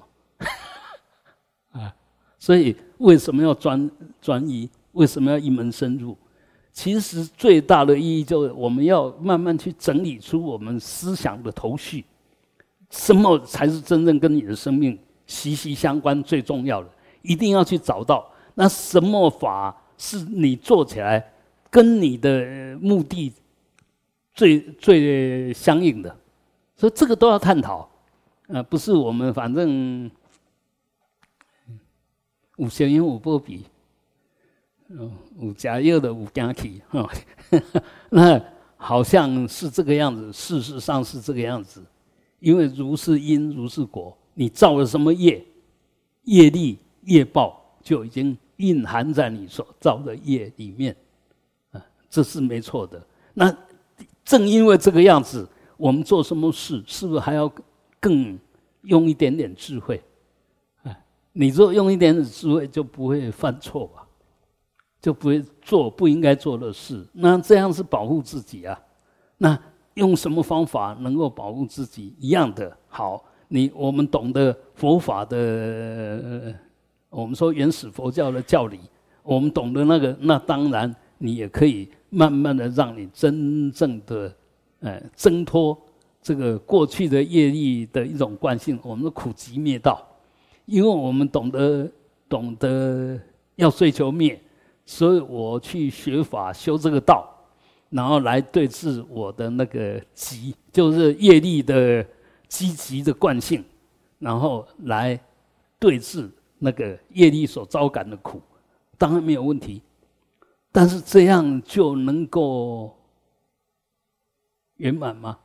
[1.80, 1.94] 啊，
[2.38, 4.70] 所以为什么要专专一？
[4.94, 6.18] 为什么要一门深入？
[6.72, 12.04] 其实最大的意义就是我们要慢慢去整理出我们思想的头绪，
[12.90, 14.98] 什么才是真正跟你的生命？
[15.26, 16.90] 息息相关，最重要的，
[17.22, 21.33] 一定要去找到那什么法是你做起来
[21.74, 23.34] 跟你的目的
[24.36, 26.16] 最最相应的，
[26.76, 27.90] 所以这个都要探讨。
[28.46, 30.08] 呃，不是我们反正
[32.58, 33.66] 五行音五波比，
[34.90, 37.10] 嗯，五加一的五加起，哈，
[38.12, 38.40] 那
[38.78, 41.84] 好像是这个样子，事实上是这个样子，
[42.40, 44.16] 因为如是因，如是果。
[44.36, 45.44] 你造了什么业，
[46.24, 50.96] 业力、业报就已经蕴含在你所造的业里面，
[52.14, 53.04] 这是没错的。
[53.34, 53.52] 那
[54.24, 57.52] 正因为这个样子，我们做什么事，是不是还要
[58.00, 58.38] 更
[58.84, 60.00] 用一点点智慧？
[60.84, 60.96] 啊，
[61.32, 64.06] 你若用一点点智慧，就不会犯错吧？
[65.02, 67.04] 就不会做不应该做的事。
[67.14, 68.80] 那这样是保护自己啊。
[69.40, 69.60] 那
[69.96, 72.14] 用什么方法能够保护自己？
[72.20, 73.26] 一样的好。
[73.48, 76.54] 你我们懂得佛法的，
[77.10, 78.80] 我们说原始佛教的教理，
[79.24, 84.36] 我们懂得那个，那当然你也可以慢慢的让你真正的，
[84.82, 85.78] 呃，挣脱
[86.22, 90.06] 这个过去的业力的一种惯性，我们的苦集灭道，
[90.66, 91.92] 因为我们懂得
[92.30, 93.20] 懂得
[93.56, 94.40] 要追求灭，
[94.86, 97.28] 所以我去学法修这个道，
[97.90, 102.06] 然后来对治我的那个集，就是业力的。
[102.54, 103.64] 积极的惯性，
[104.20, 105.20] 然后来
[105.80, 108.40] 对治那个业力所遭感的苦，
[108.96, 109.82] 当然没有问题。
[110.74, 112.98] 但是这样就能够
[114.76, 115.40] 圆满吗？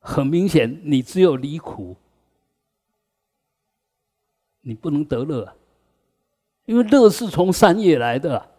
[0.00, 1.96] 很明显，你只有离苦，
[4.60, 5.56] 你不能得乐，
[6.66, 8.50] 因为乐是从善业来的，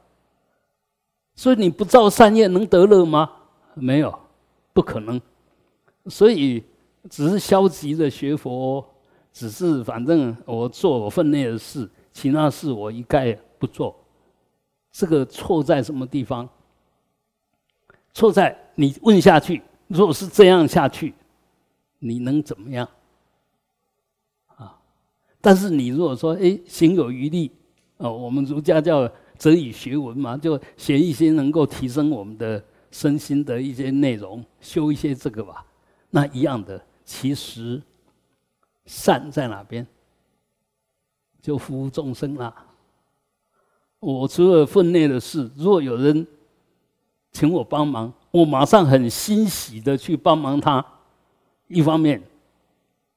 [1.36, 3.32] 所以你不造善业能得乐吗？
[3.76, 4.20] 没有，
[4.74, 5.22] 不可能。
[6.08, 6.64] 所以。
[7.10, 8.86] 只是消极的学佛，
[9.32, 13.96] 只是反正我做我分内的事，其他事我一概不做。
[14.92, 16.48] 这个错在什么地方？
[18.14, 21.14] 错在你问下去，如果是这样下去，
[22.00, 22.90] 你能怎么样？
[24.56, 24.80] 啊！
[25.40, 27.52] 但是你如果说，哎，行有余力，
[27.98, 35.66] 哦，我们儒家叫则以学文嘛，就写一些能够提升我们的身心的一些内容，修一些这个吧，
[36.10, 36.84] 那一样的。
[37.06, 37.82] 其实，
[38.86, 39.86] 善在哪边？
[41.42, 42.54] 就服务众生啦。
[44.00, 46.26] 我除了分内的事，如果有人
[47.32, 50.86] 请我帮忙，我马上很欣喜的去帮忙他。
[51.68, 52.22] 一方面，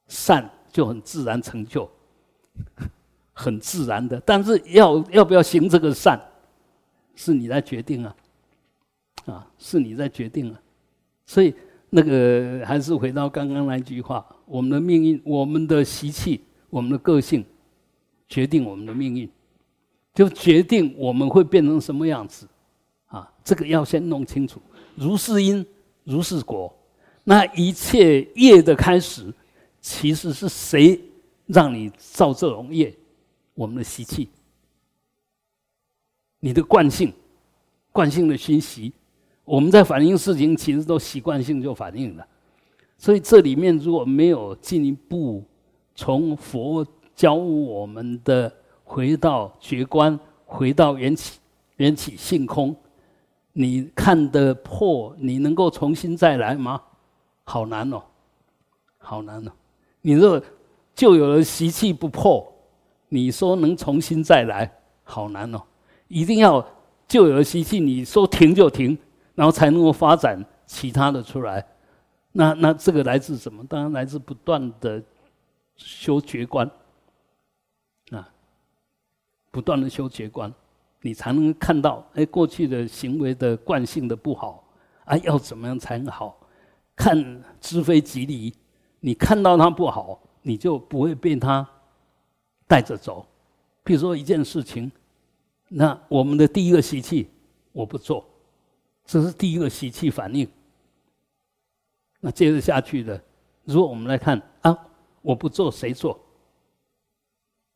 [0.07, 1.89] 善就很自然成就，
[3.33, 4.19] 很自然的。
[4.25, 6.19] 但是要要不要行这个善，
[7.15, 8.15] 是你在决定啊，
[9.25, 10.61] 啊，是你在决定啊，
[11.25, 11.53] 所以。
[11.95, 16.41] 那个还是回到刚刚那句话：我们的命运、我们的习气、
[16.71, 17.45] 我们的个性，
[18.27, 19.29] 决定我们的命运。
[20.13, 22.47] 就决定我们会变成什么样子，
[23.07, 24.61] 啊，这个要先弄清楚。
[24.95, 25.65] 如是因，
[26.03, 26.73] 如是果。
[27.25, 29.33] 那一切业的开始，
[29.79, 30.99] 其实是谁
[31.45, 32.93] 让你造这种业？
[33.55, 34.27] 我们的习气，
[36.39, 37.13] 你的惯性，
[37.91, 38.91] 惯性的熏习。
[39.45, 42.27] 我们在反映事情，其实都习惯性就反应了。
[42.97, 45.43] 所以这里面如果没有进一步
[45.95, 48.51] 从佛教我们的
[48.93, 51.39] 回到觉观，回到缘起，
[51.77, 52.75] 缘起性空，
[53.53, 56.79] 你看得破，你能够重新再来吗？
[57.43, 58.03] 好难哦，
[58.99, 59.51] 好难哦！
[60.01, 60.39] 你若
[60.93, 62.47] 就有了习气不破，
[63.09, 64.71] 你说能重新再来，
[65.03, 65.63] 好难哦！
[66.07, 66.63] 一定要
[67.07, 68.95] 就有了习气，你说停就停，
[69.33, 71.65] 然后才能够发展其他的出来。
[72.33, 73.65] 那那这个来自什么？
[73.65, 75.01] 当然来自不断的
[75.75, 76.69] 修觉观，
[79.53, 80.51] 不断的修觉观，
[81.01, 84.67] 你才能看到哎过去的行为的惯性的不好
[85.05, 86.35] 啊，要怎么样才能好？
[86.95, 88.51] 看知非即离，
[88.99, 91.67] 你看到它不好，你就不会被它
[92.67, 93.23] 带着走。
[93.83, 94.91] 比如说一件事情，
[95.67, 97.29] 那我们的第一个习气，
[97.73, 98.25] 我不做，
[99.05, 100.47] 这是第一个习气反应。
[102.19, 103.21] 那接着下去的，
[103.65, 104.75] 如果我们来看啊，
[105.21, 106.19] 我不做谁做？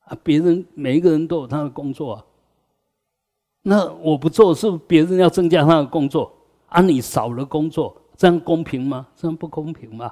[0.08, 2.26] 啊，别人每一个人都有他的工作啊。
[3.62, 6.32] 那我不做，是别人要增加他的工作，
[6.68, 7.96] 啊，你少了工作。
[8.16, 9.06] 这样公平吗？
[9.16, 10.12] 这样不公平吗？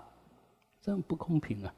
[0.80, 1.74] 这样不公平啊！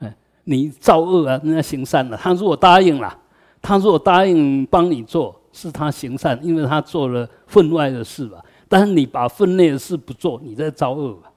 [0.00, 2.16] 哎，你造恶啊，人家行善了。
[2.18, 3.18] 他如果答应了，
[3.62, 8.44] 他如果答应帮你做，是他行善，因为他做了分外的事吧。
[8.68, 11.32] 但是你把分内的事不做，你在造恶吧？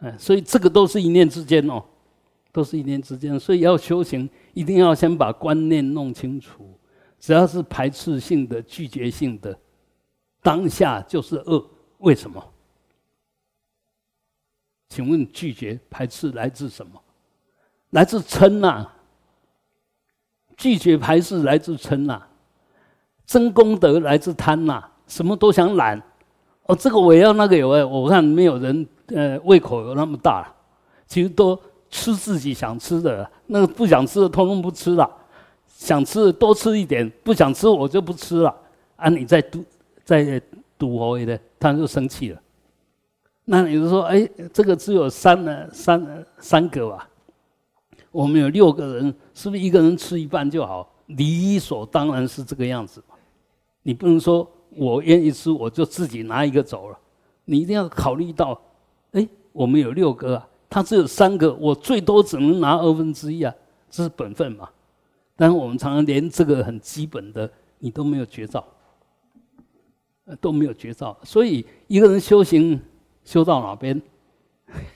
[0.00, 1.82] 哎，所以这个都是一念之间哦，
[2.52, 3.40] 都是一念之间。
[3.40, 6.78] 所以要修行，一定要先把观念弄清楚。
[7.18, 9.58] 只要是排斥性的、拒绝性的，
[10.42, 11.64] 当下就是恶。
[11.98, 12.42] 为什么？
[14.88, 17.00] 请问拒绝排斥来自什么？
[17.90, 18.90] 来自嗔呐。
[20.56, 22.22] 拒绝排斥来自嗔呐。
[23.26, 24.90] 真功德来自贪呐。
[25.06, 26.02] 什么都想揽。
[26.64, 27.84] 哦，这个我要，那个有哎。
[27.84, 30.50] 我看没有人呃胃口有那么大，
[31.06, 31.60] 其实都
[31.90, 35.10] 吃自己想吃的，那个不想吃的通通不吃了。
[35.66, 38.54] 想吃的多吃一点，不想吃我就不吃了。
[38.96, 39.64] 啊，你在赌
[40.04, 40.40] 在
[40.76, 42.40] 赌我的，他就生气了。
[43.46, 47.08] 那你就说，哎，这个只有三呢，三三个吧？
[48.12, 50.92] 我们有六个人，是不是一个人吃一半就好？
[51.06, 53.02] 理所当然是这个样子。
[53.82, 56.98] 你不能说我愿意吃，我就自己拿一个走了。
[57.46, 58.60] 你一定要考虑到，
[59.12, 63.54] 哎，我们有六个啊，他只有三个，我最多只能拿二分之一啊，
[63.90, 64.66] 这是本分嘛。
[65.36, 68.64] 但是我们常常连这个很基本的，你都没有绝招，
[70.40, 71.14] 都没有绝招。
[71.24, 72.80] 所以一个人修行。
[73.22, 74.00] 修到哪边？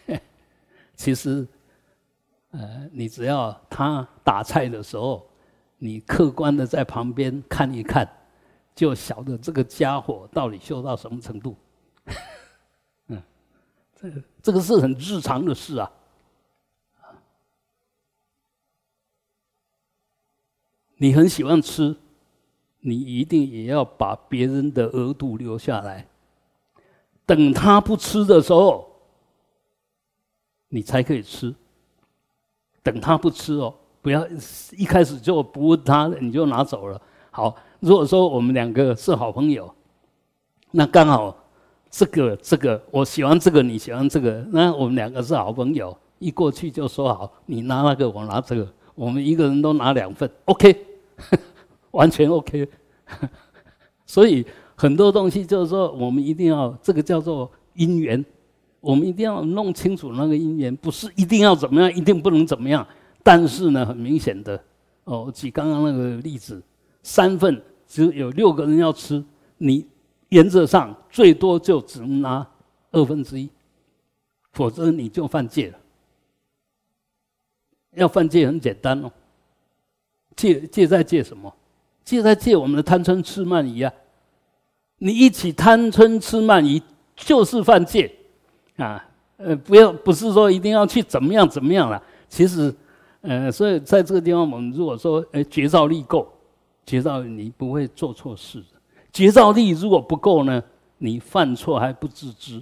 [0.96, 1.46] 其实，
[2.52, 5.24] 呃，你只要他打菜的时候，
[5.78, 8.10] 你客观的在旁边看一看，
[8.74, 11.54] 就晓得这个家伙到底修到什么程度。
[14.42, 15.90] 这个是很日常的事啊。
[20.96, 21.96] 你很喜欢吃，
[22.80, 26.06] 你一定也要把别人的额度留下来。
[27.26, 28.86] 等他不吃的时候，
[30.68, 31.54] 你才可以吃。
[32.82, 34.26] 等他不吃哦，不要
[34.72, 37.00] 一开始就不问他，你就拿走了。
[37.30, 39.74] 好，如果说我们两个是好朋友，
[40.70, 41.43] 那刚好
[41.96, 50.76] 这个这个我喜欢这个，你喜欢这个，那我们两个是好朋友，一过去就说好，你拿那个，我拿这个，我们一个人都拿两份，OK，
[51.92, 52.68] 完全 OK。
[54.04, 54.44] 所以。
[54.76, 58.22] 很多东西就是说，我们一定要这个叫做因缘，
[58.80, 62.84] 我们一定要弄清楚那个因缘，不是一定要怎么样，一定不能怎么样。
[63.22, 64.60] 但是呢，很明显的，
[65.04, 66.60] 哦，举刚刚那个例子，
[67.04, 69.24] 三份只有六个人要吃，
[69.58, 69.86] 你
[70.34, 72.44] 原则上最多就只能拿
[72.90, 73.48] 二分之一，
[74.52, 75.78] 否则你就犯戒了。
[77.92, 79.12] 要犯戒很简单哦，
[80.34, 81.54] 戒戒在戒什么？
[82.04, 83.92] 戒在戒我们的贪嗔痴慢疑啊。
[84.98, 86.82] 你一起贪嗔痴慢疑，
[87.14, 88.12] 就是犯戒，
[88.74, 92.02] 啊，呃，不要不是说一定要去怎么样怎么样了。
[92.28, 92.74] 其实，
[93.20, 96.26] 呃，所以在这个地方，我们如果说，呃，觉照力够，
[96.84, 98.60] 觉照你不会做错事。
[99.14, 100.60] 觉照力如果不够呢，
[100.98, 102.60] 你犯错还不自知，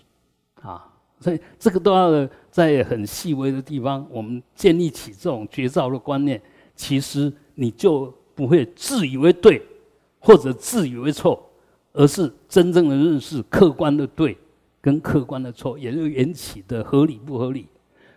[0.60, 0.86] 啊，
[1.18, 6.40] 所以这个都要在很细微的地方，我们建立起这种觉照的观念，
[6.76, 9.62] 其实你就不会自以为对，
[10.20, 11.42] 或者自以为错，
[11.94, 14.36] 而是真正的认识客观的对
[14.82, 17.66] 跟客观的错，也就缘起的合理不合理。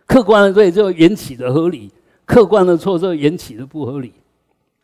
[0.05, 1.89] 客观的对就缘起的合理，
[2.25, 4.11] 客观的错就缘起的不合理。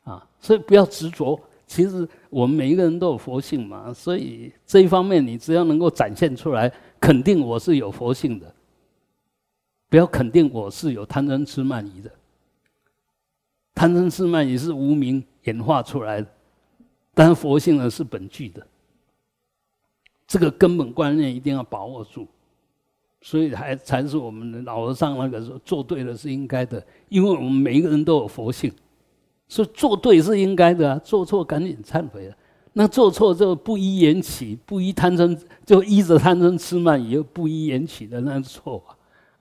[0.05, 1.37] 啊，所以不要执着。
[1.67, 8.55] 其实我们每一个人都有佛性嘛，所以这一方面你只要能够展现出来，肯定我是有佛性的。
[9.89, 12.09] 不要肯定我是有贪嗔痴慢疑的。
[13.75, 16.27] 贪嗔痴慢疑是无名演化出来的，
[17.13, 18.65] 但佛性呢是本具的。
[20.25, 22.25] 这个根本观念一定要把握住，
[23.19, 28.71] 所以还才是我们老和尚那个说做对了是应该的，因为我们每一个人都有佛性。
[29.51, 32.33] 所以做对是应该的啊，做错赶紧忏悔了。
[32.71, 38.81] 那做错就不依缘起，不依贪嗔，就依着贪嗔痴慢，也不依缘起的那是错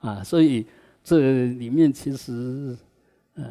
[0.00, 0.11] 啊。
[0.11, 0.66] 啊，所以
[1.04, 2.76] 这里面其实
[3.36, 3.44] 呃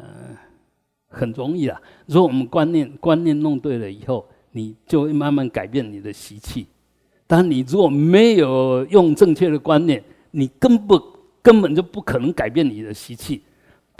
[1.08, 1.80] 很容易啊。
[2.04, 6.66] 如果我们观念观念弄对了以后，你就会慢慢改变你的习气。
[7.26, 11.00] 但你如果没有用正确的观念，你根本
[11.40, 13.40] 根本就不可能改变你的习气。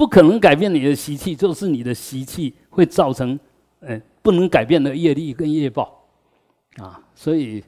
[0.00, 3.38] 不可能改变你的习气，就是你的习气会造成，
[3.80, 6.08] 呃，不能改变的业力跟业报，
[6.78, 7.62] 啊，所以，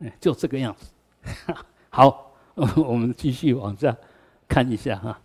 [0.00, 0.92] 哎，就这个样子。
[1.88, 3.96] 好， 我们继续往下
[4.46, 5.22] 看一下哈。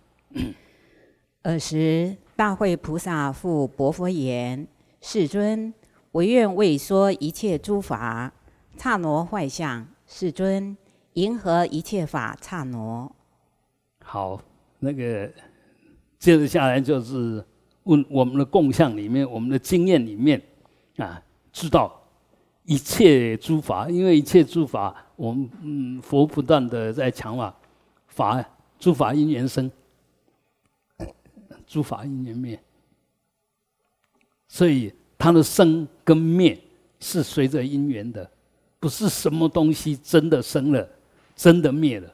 [1.44, 4.66] 尔时，大会菩萨复薄佛言
[5.04, 5.74] ：“世尊，
[6.14, 8.32] 我愿为说一切诸法
[8.78, 9.86] 刹挪坏相。
[10.08, 10.78] 世尊，
[11.16, 13.14] 迎合一切法刹挪？”
[14.02, 14.42] 好，
[14.80, 15.30] 那个。
[16.26, 17.46] 接着下来就是
[17.84, 20.42] 问我们的共相里面，我们的经验里面
[20.98, 21.22] 啊，
[21.54, 22.02] 知道
[22.64, 27.56] 一切诸法，因为一切诸法，我们嗯佛不断的在强化
[28.08, 28.44] 法，
[28.80, 29.70] 诸法因缘生，
[31.68, 32.60] 诸法因缘灭，
[34.48, 36.60] 所以它的生跟灭
[37.00, 38.28] 是随着因缘的，
[38.80, 40.90] 不是什么东西真的生了，
[41.36, 42.12] 真的灭了，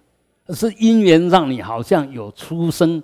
[0.47, 3.01] 而是因缘让你好像有出生。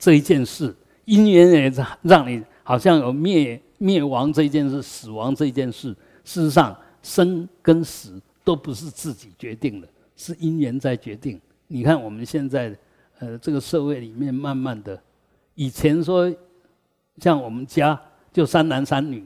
[0.00, 0.74] 这一件事，
[1.04, 5.94] 因缘也让让你好像有灭灭亡这一件事，死亡这一件事。
[6.24, 9.86] 事实上，生跟死都不是自己决定的，
[10.16, 11.38] 是因缘在决定。
[11.68, 12.74] 你看我们现在，
[13.18, 15.00] 呃，这个社会里面，慢慢的，
[15.54, 16.34] 以前说
[17.18, 18.00] 像我们家
[18.32, 19.24] 就三男三女，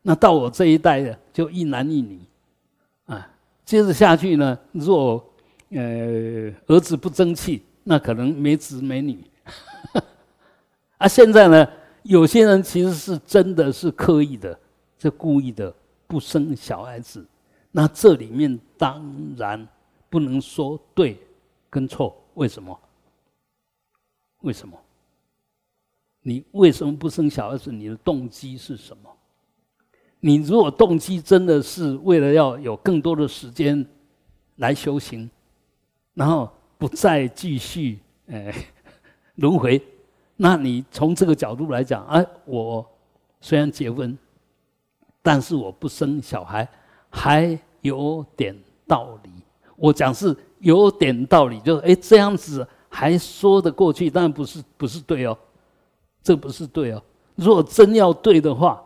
[0.00, 2.18] 那到我这一代的就一男一女，
[3.06, 3.30] 啊，
[3.66, 5.22] 接着下去呢，若
[5.70, 9.18] 呃儿子不争气，那可能没子没女。
[10.98, 11.66] 啊，现在呢，
[12.02, 14.58] 有些人其实是真的是刻意的，
[14.98, 15.74] 是故意的
[16.06, 17.26] 不生小孩子。
[17.72, 19.66] 那这里面当然
[20.08, 21.18] 不能说对
[21.70, 22.78] 跟错，为什么？
[24.40, 24.78] 为什么？
[26.22, 27.72] 你为什么不生小孩子？
[27.72, 29.10] 你的动机是什么？
[30.20, 33.86] 你如果动机真的是为了要有更多的时间
[34.56, 35.30] 来修行，
[36.12, 38.54] 然后不再继续哎。
[39.40, 39.80] 轮回，
[40.36, 42.86] 那你从这个角度来讲，哎，我
[43.40, 44.16] 虽然结婚，
[45.22, 46.68] 但是我不生小孩，
[47.08, 48.54] 还有点
[48.86, 49.30] 道理。
[49.76, 55.36] 我讲是有点道理，就是哎，这样子还说得过去，但不是不是对哦，
[56.22, 57.02] 这不是对哦。
[57.34, 58.82] 如果真要对的话，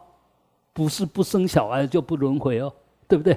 [0.72, 2.72] 不是不生小孩就不轮回哦，
[3.08, 3.36] 对不对？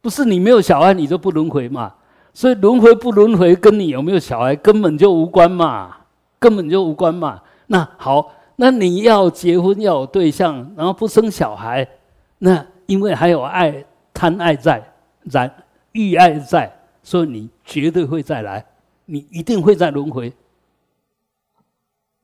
[0.00, 1.94] 不是你没有小孩你就不轮回嘛？
[2.32, 5.96] 所以轮回不轮回跟你有没有小孩根本就无关嘛。
[6.44, 7.40] 根本就无关嘛。
[7.68, 11.88] 那好，那你要结婚要有对象，然后不生小孩，
[12.36, 13.82] 那因为还有爱
[14.12, 14.86] 贪爱在，
[15.22, 15.50] 然
[15.92, 16.70] 欲爱在，
[17.02, 18.62] 所以你绝对会再来，
[19.06, 20.30] 你一定会再轮回。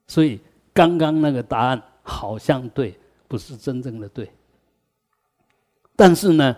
[0.07, 0.39] 所以
[0.75, 2.95] 刚刚那个答案好像对，
[3.27, 4.31] 不是真正的对。
[5.97, 6.55] 但是呢，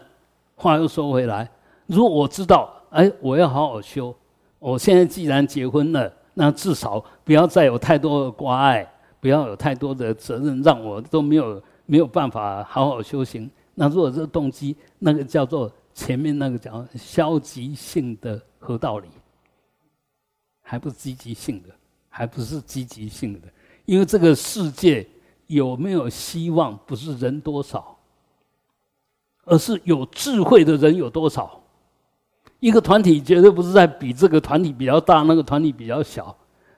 [0.56, 1.48] 话又说回来，
[1.86, 4.12] 如果我知道，哎，我要好好修，
[4.58, 6.12] 我现在既然结婚了。
[6.34, 13.50] 那至少不要再有太多的关爱，不要有太多的责任，让我都没有没有办法好好修行。
[13.74, 19.08] 那如果这动机，那个叫做前面那个讲消极性的合道理，
[20.62, 21.68] 还不是积极性的，
[22.08, 23.48] 还不是积极性的。
[23.84, 25.06] 因为这个世界
[25.46, 27.96] 有没有希望，不是人多少，
[29.44, 31.61] 而是有智慧的人有多少。
[32.62, 36.32] 一个团体绝对不是在比这个团体比较大，那个团体比较小。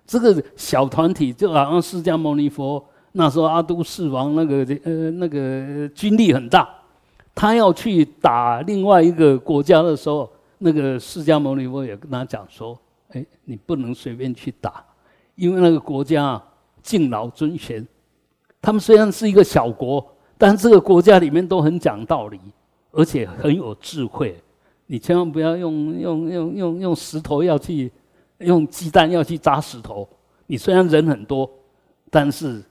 [0.07, 2.83] 这个小团体就好像释迦牟尼佛
[3.13, 6.67] 那时候阿都世王那个呃那个军力很大，
[7.35, 10.27] 他要去打另外一个国家的时候，
[10.57, 12.79] 那个释迦牟尼佛也跟他讲说
[13.13, 14.83] ：“哎，你不能随便去打，
[15.35, 16.43] 因为那个国家
[16.83, 17.87] 敬老尊贤，
[18.63, 20.03] 他们虽然是一个小国，
[20.39, 22.41] 但这个国家里面都很讲道理，
[22.91, 24.35] 而且很有智慧。
[24.87, 27.91] 你千万不要用用用用用石头要去
[28.39, 30.09] 用鸡蛋要去砸石头。
[30.47, 31.51] 你虽然人很多，
[32.11, 32.63] 但是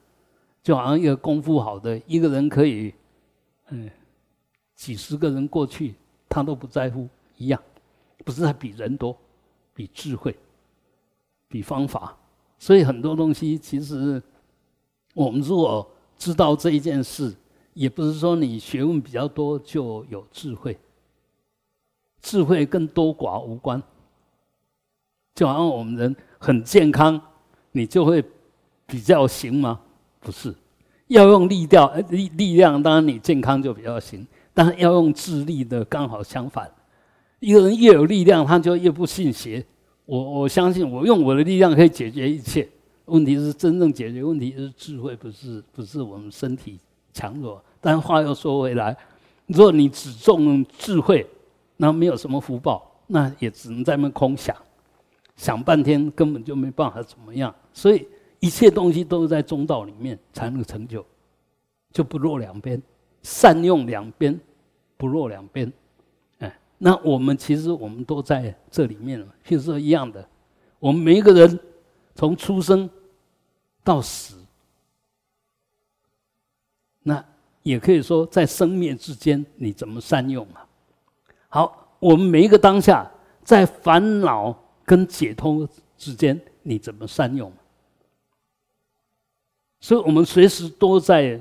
[0.62, 2.94] 就好像一个功夫好的一个人可以，
[3.70, 3.90] 嗯，
[4.76, 5.96] 几十个人过去
[6.30, 7.60] 他都不在乎一样，
[8.24, 9.18] 不是在比人多，
[9.74, 10.36] 比智慧，
[11.48, 12.16] 比方法。
[12.60, 14.22] 所以很多东西其实
[15.16, 15.86] 我们如果
[16.18, 17.36] 知道这一件事，
[17.74, 20.78] 也不是说你学问比较多就有智慧。
[22.24, 23.80] 智慧跟多寡无关，
[25.36, 27.22] 就好像我们人很健康，
[27.74, 28.24] 你就会
[28.88, 29.80] 比较行吗？
[30.22, 30.56] 不是，
[31.08, 36.72] 要用力调力力量，当然你健康就比较行，但是要用智力的刚好相反。
[37.40, 39.64] 一个人越有力量，他就越不信邪。
[40.06, 42.68] 我我相信，我用我的力量可以解决一切。
[43.06, 46.80] 问题是真正解决问题是智慧，不是不是我们身体
[47.12, 47.62] 强弱。
[47.82, 48.96] 但话又说回来，
[49.48, 51.28] 如果你只重智慧，
[51.84, 54.56] 那没有什么福报，那也只能在那空想，
[55.36, 57.54] 想半天根本就没办法怎么样。
[57.74, 58.08] 所以
[58.40, 61.06] 一切东西都是在中道里面才能成就，
[61.92, 62.82] 就不落两边，
[63.22, 64.40] 善用两边，
[64.96, 65.70] 不落两边。
[66.40, 70.26] 哎，那我们其实我们都在这里面了，其实一样的。
[70.80, 71.60] 我们每一个人
[72.16, 72.90] 从出生
[73.84, 74.38] 到死，
[77.02, 77.22] 那
[77.62, 80.66] 也可以说在生灭之间，你怎么善用啊？
[81.54, 83.08] 好，我们每一个当下，
[83.44, 84.52] 在烦恼
[84.84, 87.54] 跟解脱之间，你怎么善用？
[89.80, 91.40] 所以我们随时都在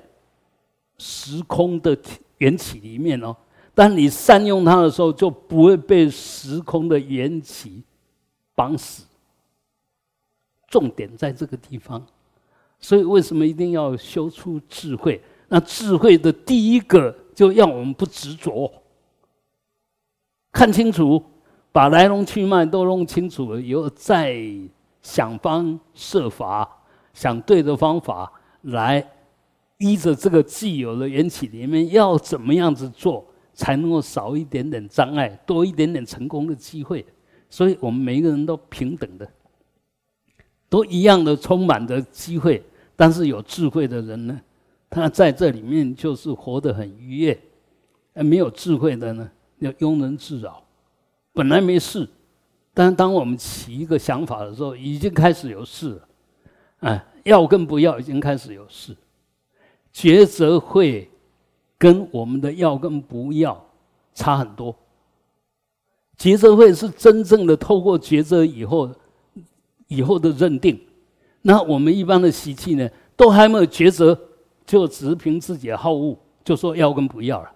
[0.98, 1.96] 时空的
[2.36, 3.34] 缘起里面哦。
[3.74, 7.82] 当你善用它的时候，就不会被时空的缘起
[8.54, 9.04] 绑死。
[10.68, 12.06] 重点在这个地方。
[12.78, 15.18] 所以为什么一定要修出智慧？
[15.48, 18.70] 那智慧的第一个，就要我们不执着。
[20.52, 21.20] 看清楚，
[21.72, 24.36] 把来龙去脉都弄清楚了以后，再
[25.00, 26.68] 想方设法，
[27.14, 28.30] 想对的方法
[28.62, 29.04] 来
[29.78, 33.24] 依着这个既有的缘起里面，要怎么样子做，
[33.54, 37.04] 才能够少一点点障碍，多一点点成功的机会。
[37.48, 39.28] 所以我们每一个人都平等的，
[40.68, 42.62] 都一样的充满着机会。
[42.94, 44.40] 但是有智慧的人呢，
[44.88, 47.34] 他在这里面就是活得很愉悦；
[48.14, 49.28] 而没有智慧的呢？
[49.62, 50.62] 要庸人自扰，
[51.32, 52.08] 本来没事，
[52.74, 56.08] 但当我们起一个想法的时候，已经开始有事了。
[56.80, 58.96] 哎，要跟不要已经开始有事，
[59.94, 61.08] 抉择会
[61.78, 63.64] 跟我们的要跟不要
[64.14, 64.74] 差很多。
[66.18, 68.90] 抉择会是真正的透过抉择以后，
[69.86, 70.78] 以后的认定。
[71.42, 74.18] 那我们一般的习气呢，都还没有抉择，
[74.66, 77.50] 就只凭自己的好恶，就说要跟不要了。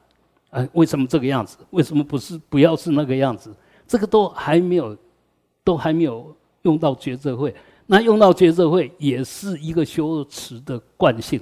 [0.51, 1.59] 哎，为什么这个样子？
[1.71, 3.55] 为什么不是不要是那个样子？
[3.87, 4.97] 这个都还没有，
[5.63, 7.55] 都还没有用到觉者会。
[7.87, 11.41] 那用到觉者会也是一个修持的惯性。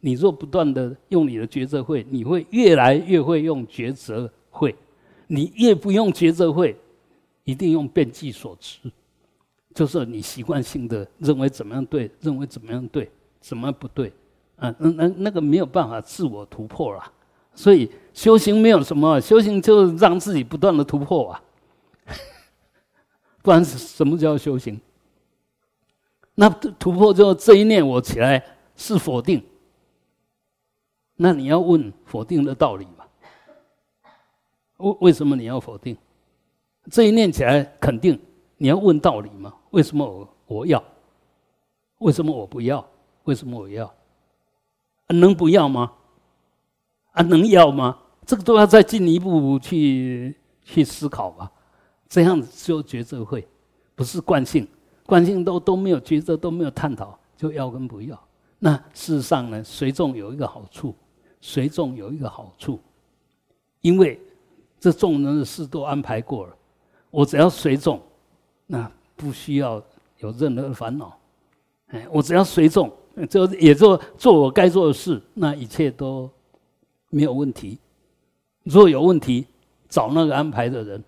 [0.00, 4.74] 你若不断的用你的觉者会，你会越来越会用觉者会。
[5.26, 6.76] 你越不用觉者会，
[7.44, 8.78] 一定用变计所持，
[9.74, 14.12] 就是你习惯性的认为怎么样对，认为怎么样对，怎么不对？
[14.56, 17.12] 啊，那那那个没有办法自我突破了。
[17.54, 21.42] 所以修行没有什么，修行就是让自己不断的突破啊，
[23.42, 24.80] 不然什么叫修行？
[26.34, 28.42] 那突破之后，这一念我起来
[28.74, 29.44] 是否定，
[31.16, 33.04] 那你要问否定的道理嘛？
[34.78, 35.96] 为为什么你要否定？
[36.90, 38.18] 这一念起来肯定，
[38.56, 39.54] 你要问道理嘛？
[39.70, 40.82] 为什么我我要？
[41.98, 42.88] 为什么我不要？
[43.24, 43.92] 为什么我要？
[45.08, 45.92] 能不要吗？
[47.12, 47.98] 啊，能要吗？
[48.24, 51.50] 这个都要再进一步去去思考吧。
[52.08, 53.46] 这样子就抉择会，
[53.94, 54.66] 不是惯性，
[55.06, 58.20] 惯性都都没有抉择，都没有探讨，就要跟不要。
[58.58, 60.94] 那事实上呢，随众有一个好处，
[61.40, 62.78] 随众有一个好处，
[63.80, 64.20] 因为
[64.78, 66.54] 这众人的事都安排过了，
[67.10, 68.00] 我只要随众，
[68.66, 69.82] 那不需要
[70.18, 71.16] 有任何的烦恼。
[71.88, 72.92] 哎，我只要随众，
[73.28, 76.30] 就也做做我该做的事，那一切都。
[77.10, 77.78] 没有问题。
[78.62, 79.46] 如果有问题，
[79.88, 81.02] 找那个安排的人；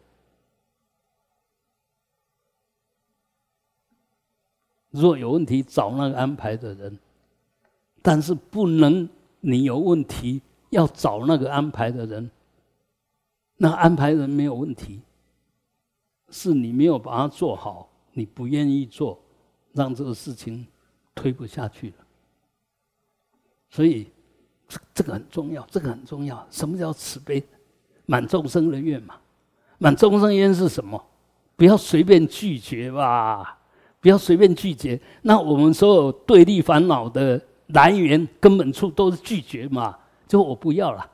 [4.90, 6.98] 如果有问题，找那个安排的人。
[8.04, 12.28] 但是不能你有问题要找那个安排的人，
[13.58, 15.00] 那安排人没有问题，
[16.28, 19.20] 是你没有把它做好，你不愿意做，
[19.72, 20.66] 让这个事情
[21.14, 21.94] 推不下去了。
[23.70, 24.10] 所以
[24.94, 26.46] 这个很重要，这个很重要。
[26.50, 27.42] 什么叫慈悲？
[28.06, 29.16] 满众生的愿嘛。
[29.78, 31.02] 满众生愿是什么？
[31.56, 33.58] 不要随便拒绝吧，
[34.00, 35.00] 不要随便拒绝。
[35.22, 39.96] 那我们所有对立烦恼的来源根本处都是拒绝嘛，
[40.26, 41.10] 就我不要了，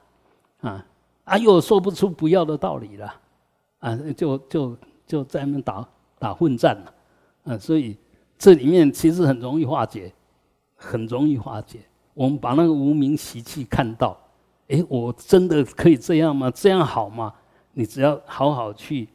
[0.61, 0.87] 啊
[1.25, 3.15] 啊，又说不出不要的道理了，
[3.81, 5.87] 啊，就就就在那打
[6.19, 6.95] 打混战了，
[7.45, 7.97] 啊，所以
[8.39, 10.13] 这里面其实很容易化解，
[10.77, 11.81] 很容易化解。
[12.19, 14.19] 我们把那个无名习气看到，
[14.67, 16.51] 哎，我真的可以这样吗？
[16.51, 17.33] 这样好吗？
[17.75, 19.07] 你只要好好去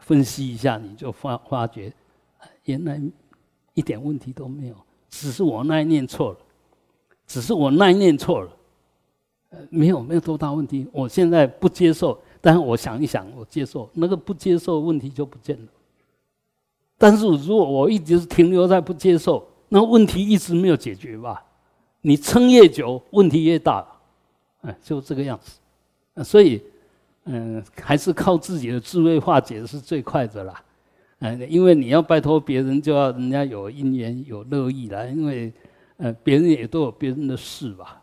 [0.00, 1.90] 分析一下，你就发发觉，
[2.64, 3.00] 原来
[3.72, 4.74] 一点问题都没有，
[5.08, 6.38] 只是我那一念错了，
[7.26, 8.50] 只是我那一念错了，
[9.48, 10.86] 呃，没有没有多大问题。
[10.92, 15.68] 我现在不接受，但是我想一想，我接受那个不接受问题就不见了。
[16.98, 21.42] 但是如果我一直停留在不接受，那问题一直没有解决吧？
[22.00, 23.86] 你撑越久，问题越大，
[24.62, 26.24] 哎，就这个样子。
[26.24, 26.62] 所以。
[27.30, 30.64] 嗯，还是靠自己的智慧化解是最快的啦。
[31.18, 35.04] 嗯，因为你要拜托别人，就要人家有因缘、有乐意啦。
[35.04, 35.52] 因为，
[35.98, 38.02] 呃，别人也都有别人的事吧。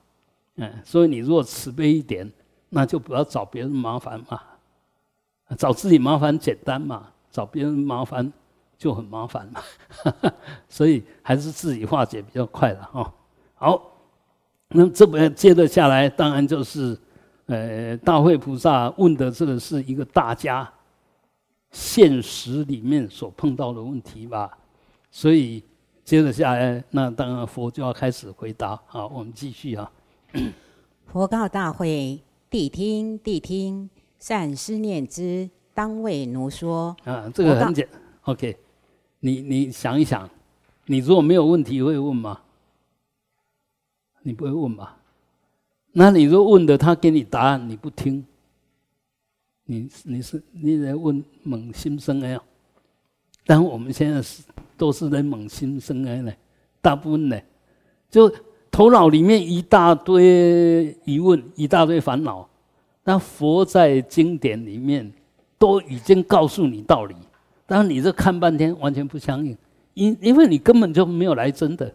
[0.57, 2.31] 嗯，所以你如果慈悲一点，
[2.69, 4.39] 那就不要找别人麻烦嘛。
[5.57, 8.31] 找自己麻烦简单嘛，找别人麻烦
[8.77, 9.63] 就很麻烦嘛。
[10.69, 13.11] 所以还是自己化解比较快了哈。
[13.55, 13.91] 好，
[14.69, 16.97] 那这边接着下来，当然就是。
[17.47, 20.67] 呃，大慧菩萨问的这个是一个大家
[21.69, 24.49] 现实里面所碰到的问题吧，
[25.11, 25.63] 所以
[26.03, 28.75] 接着下来，那当然佛就要开始回答。
[28.87, 29.91] 好，我们继续啊。
[31.05, 33.87] 佛告大会：谛听，谛听，
[34.17, 36.97] 善思念之，当为奴说。
[37.03, 37.87] 啊，这个很简
[38.23, 38.57] ，OK。
[39.19, 40.27] 你你想一想，
[40.87, 42.41] 你如果没有问题会问吗？
[44.27, 44.97] 你不会问吧？
[45.91, 48.25] 那你若问的，他给你答案，你不听，
[49.65, 52.43] 你你是你在问猛心生哀啊？
[53.45, 54.41] 但我们现在是
[54.75, 56.33] 都是在猛心生哀呢，
[56.81, 57.39] 大部分呢，
[58.09, 58.33] 就
[58.71, 62.49] 头脑里面一大堆疑问，一大堆烦恼。
[63.03, 65.13] 那佛在经典里面
[65.59, 67.15] 都已经告诉你道理，
[67.67, 69.55] 但你这看半天完全不相应，
[69.93, 71.93] 因因为你根本就没有来真的。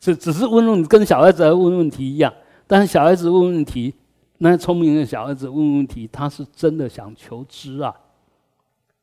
[0.00, 2.32] 只只是问问跟小孩子来问问题一样，
[2.66, 3.94] 但是小孩子问问题，
[4.38, 7.94] 那聪明的小孩子问问题，他是真的想求知啊。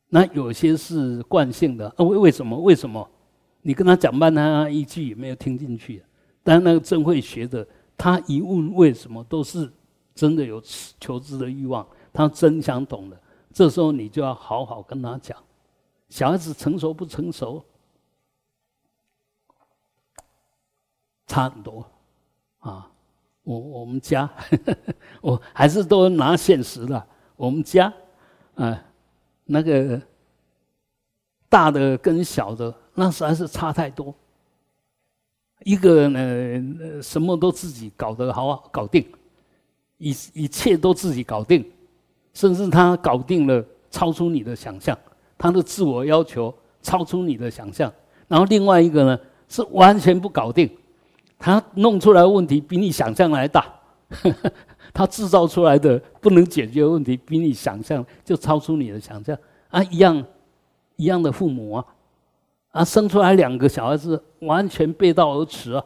[0.08, 2.58] 那有些是惯性的，为为什么？
[2.58, 3.08] 为什么？
[3.62, 6.02] 你跟他讲半天，他一句也没有听进去。
[6.42, 9.70] 但那个真会学的，他一问为什么，都是
[10.14, 10.60] 真的有
[10.98, 13.20] 求知的欲望，他真想懂的。
[13.52, 15.36] 这时候你就要好好跟他讲，
[16.08, 17.62] 小孩子成熟不成熟？
[21.28, 21.84] 差很多，
[22.58, 22.90] 啊，
[23.44, 24.28] 我我们家，
[25.20, 27.06] 我还是都拿现实的。
[27.36, 27.92] 我们家，
[28.56, 28.82] 啊，
[29.44, 30.00] 那个
[31.48, 34.12] 大的跟小的，那实在是差太多。
[35.64, 39.06] 一个呢，什么都自己搞得好搞定，
[39.98, 41.70] 一一切都自己搞定，
[42.32, 44.98] 甚至他搞定了，超出你的想象，
[45.36, 47.92] 他的自我要求超出你的想象。
[48.28, 50.70] 然后另外一个呢，是完全不搞定。
[51.38, 53.64] 他弄出来问题比你想象的还大，
[54.92, 59.82] 他制造出来的不能解决问题比你想象就超出你的想象啊！
[59.84, 60.24] 一样
[60.96, 61.84] 一样的父母啊，
[62.72, 65.84] 啊，生出来两个小孩子完全背道而驰啊！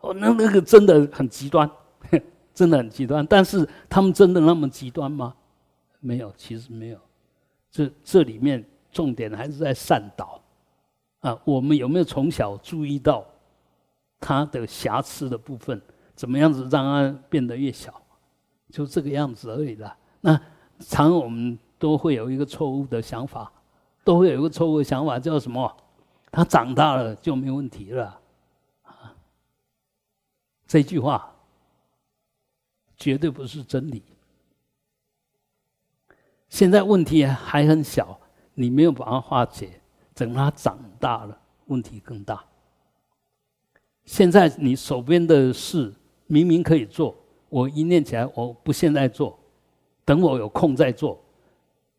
[0.00, 1.70] 哦，那那个真的很极端，
[2.54, 3.26] 真的很极端。
[3.26, 5.34] 但是他们真的那么极端吗？
[6.00, 6.98] 没有，其实没有。
[7.70, 10.40] 这这里面重点还是在善导
[11.20, 11.38] 啊！
[11.44, 13.22] 我们有没有从小注意到？
[14.20, 15.80] 他的瑕疵的部分，
[16.14, 18.02] 怎么样子让它变得越小，
[18.70, 19.96] 就这个样子而已啦。
[20.20, 20.40] 那
[20.80, 23.52] 常我们都会有一个错误的想法，
[24.02, 25.76] 都会有一个错误的想法，叫什么？
[26.32, 28.20] 他长大了就没问题了？
[30.66, 31.32] 这句话
[32.96, 34.02] 绝对不是真理。
[36.48, 38.18] 现在问题还很小，
[38.54, 39.80] 你没有把它化解，
[40.14, 42.44] 等他长大了，问题更大。
[44.06, 45.92] 现在你手边的事
[46.26, 47.14] 明明可以做，
[47.48, 49.38] 我一念起来，我不现在做，
[50.04, 51.22] 等我有空再做。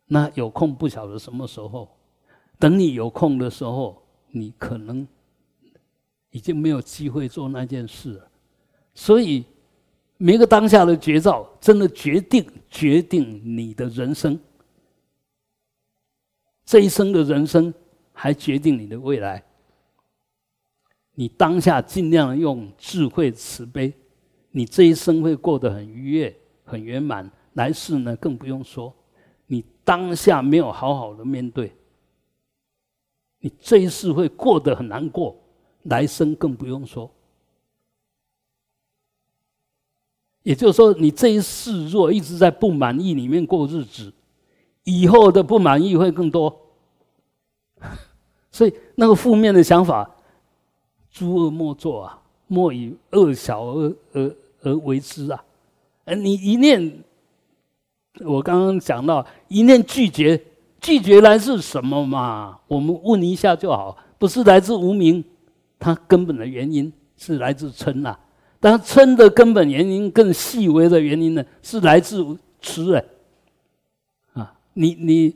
[0.08, 1.90] 那有空不晓得什么时候，
[2.58, 4.02] 等你有空的时候，
[4.32, 5.06] 你可能
[6.32, 8.28] 已经没有机会做那件事了。
[8.96, 9.44] 所以，
[10.16, 14.40] 每个当下的绝招，真的决定决定你的人生，
[16.66, 17.74] 这一生的人生，
[18.14, 19.44] 还决定你的未来。
[21.20, 23.92] 你当下尽量用智慧慈悲，
[24.52, 27.28] 你这一生会过得很愉悦、很圆满。
[27.54, 28.94] 来世呢，更不用说，
[29.48, 31.76] 你当下没有好好的面对，
[33.40, 35.36] 你这一世会过得很难过。
[35.86, 37.10] 来生更不用说。
[40.44, 44.14] 也就是说，你这一世若一直在不满意里面过日子，
[44.84, 46.56] 以后的不满意会更多。
[48.52, 50.14] 所以，那个负面的想法。
[51.18, 55.44] 诸恶莫作啊，莫以恶小而而而为之啊！
[56.06, 57.04] 哎，你一念，
[58.20, 60.40] 我刚刚讲到一念拒绝，
[60.80, 62.60] 拒绝来自什么嘛？
[62.68, 65.24] 我们问一下就好，不是来自无名，
[65.80, 68.16] 它根本的原因是来自嗔呐。
[68.60, 72.24] 但嗔的根本原因更细微的原因呢，是来自
[72.62, 73.04] 痴哎。
[74.34, 75.36] 啊，你你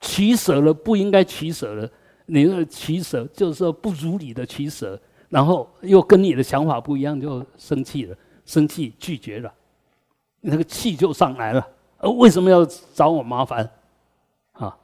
[0.00, 1.90] 取舍了不应该取舍了。
[2.30, 5.00] 你的取舍就是说不如你的取舍，
[5.30, 9.52] 然后又跟你的想法不一样，就生气了，生气拒绝了，
[10.42, 11.66] 那个气就上来了。
[11.98, 12.64] 呃，为什么要
[12.94, 13.68] 找我麻烦？
[14.52, 14.76] 啊，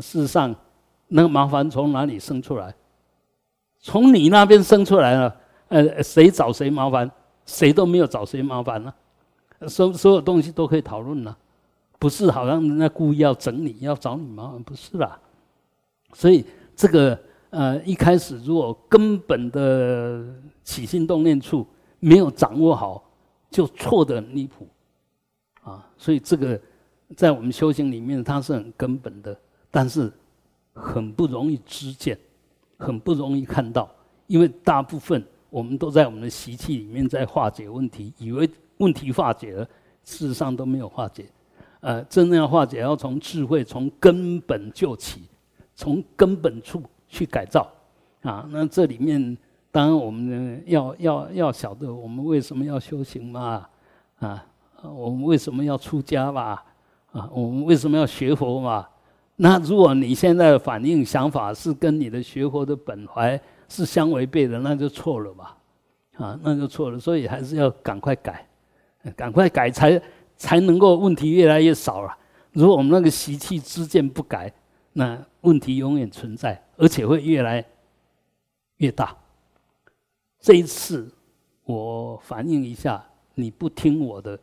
[0.00, 0.54] 事实上，
[1.08, 2.74] 那个麻烦从哪里生出来？
[3.80, 5.36] 从你那边生出来了。
[5.68, 7.10] 呃，谁找谁麻烦？
[7.46, 8.92] 谁都没有找谁麻烦呢。
[9.66, 11.36] 所所有东西都可以讨论了，
[11.98, 15.18] 不是好像人家故意要整你，要找你麻烦，不是啦。
[16.14, 16.44] 所以
[16.74, 17.18] 这个
[17.50, 20.24] 呃，一开始如果根本的
[20.62, 21.66] 起心动念处
[21.98, 23.02] 没有掌握好，
[23.50, 24.68] 就错得很离谱
[25.62, 25.88] 啊！
[25.96, 26.60] 所以这个
[27.16, 29.38] 在我们修行里面，它是很根本的，
[29.70, 30.12] 但是
[30.74, 32.18] 很不容易知见，
[32.76, 33.90] 很不容易看到，
[34.26, 39.64] 因为大部分我们都在我们的习气里面在化解问题，以为问题化解了，
[40.04, 41.26] 事实上都没有化解。
[41.80, 45.27] 呃，真正要化解，要从智慧从根本就起。
[45.78, 47.70] 从根本处去改造，
[48.22, 49.38] 啊，那这里面
[49.70, 53.64] 当然我们要要要晓得我们为什么要修行嘛，
[54.18, 54.44] 啊，
[54.82, 56.64] 我们为什么要出家吧，
[57.12, 58.88] 啊，我们为什么要学佛嘛？
[59.36, 65.50] 那如果你现在的反应想法是跟你的学佛的本怀是相违背的，那就错了嘛，
[66.16, 66.98] 啊，那就错了。
[66.98, 68.44] 所以还是要赶快改，
[69.14, 70.02] 赶快改才
[70.36, 72.12] 才能够问题越来越少了。
[72.50, 74.52] 如果我们那个习气之见不改，
[74.98, 77.64] 那问题永远存在，而且会越来
[78.78, 79.16] 越大。
[80.40, 81.08] 这一次
[81.62, 83.04] 我反映一下，
[83.36, 84.36] 你不听我的，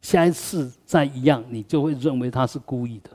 [0.00, 3.10] 下一次再一样，你就会认为他是故意的，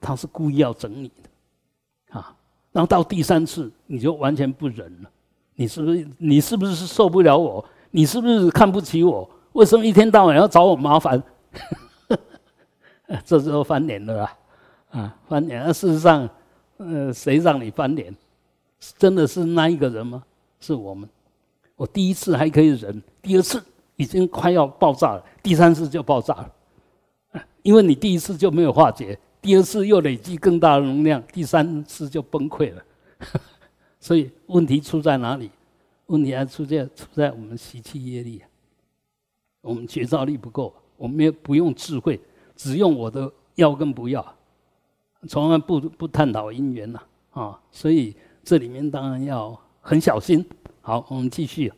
[0.00, 2.34] 他是故意要整你的，啊，
[2.72, 5.10] 然后到第三次你就完全不忍了。
[5.54, 7.64] 你是不是你是不是受不了我？
[7.92, 9.30] 你是不是看不起我？
[9.52, 11.22] 为什么一天到晚要找我麻烦？
[13.24, 14.38] 这时候翻脸了啊！
[14.96, 15.62] 啊，翻脸！
[15.62, 16.28] 那事实上，
[16.78, 18.14] 呃，谁让你翻脸？
[18.96, 20.24] 真的是那一个人吗？
[20.58, 21.06] 是我们。
[21.76, 23.62] 我第一次还可以忍，第二次
[23.96, 26.52] 已经快要爆炸了，第三次就爆炸了。
[27.62, 32.82] 因为你第一次就没有化解，第二次又累积更大的能量，第三次就崩溃了。
[34.00, 35.50] 所以问题出在哪里？
[36.06, 38.40] 问题还出在出在我们习气业力，
[39.60, 42.18] 我们觉照力不够，我们也不用智慧，
[42.54, 44.24] 只用我的要跟不要。
[45.26, 47.00] 从来不不探讨因缘呐，
[47.30, 50.44] 啊，所以这里面当然要很小心。
[50.80, 51.72] 好，我们继续。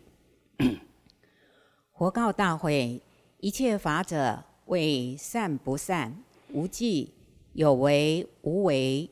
[1.94, 3.01] 佛告大会：
[3.38, 6.22] 一切法者，为善不善、
[6.53, 7.14] 无记、
[7.55, 9.11] 有为无为。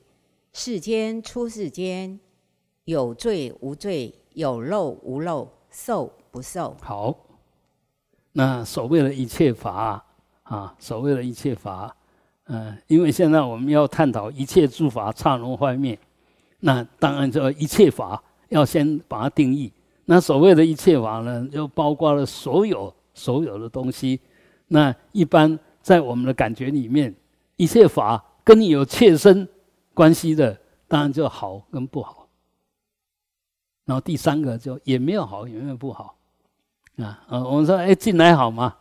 [0.53, 2.19] 世间出世间，
[2.85, 6.77] 有罪无罪，有漏无漏，受不受？
[6.81, 7.15] 好，
[8.33, 10.05] 那所谓的一切法
[10.45, 11.97] 啊，所谓的一切法。
[12.47, 15.99] 嗯，因为现在我们要探讨一切诸法刹那坏灭，
[16.61, 19.73] 那当然这一切法要先把它定义。
[20.05, 24.21] 那所谓的一切法呢，就包括了所有所有的东西。
[24.69, 27.13] 那一般在我们的感觉里面，
[27.57, 29.49] 一切法跟你有切身
[29.93, 32.29] 关系的，当然就好跟不好。
[33.85, 36.17] 然后第三个就也没有好，也没有不好。
[36.99, 38.77] 啊，呃，我们说，哎，进来好吗？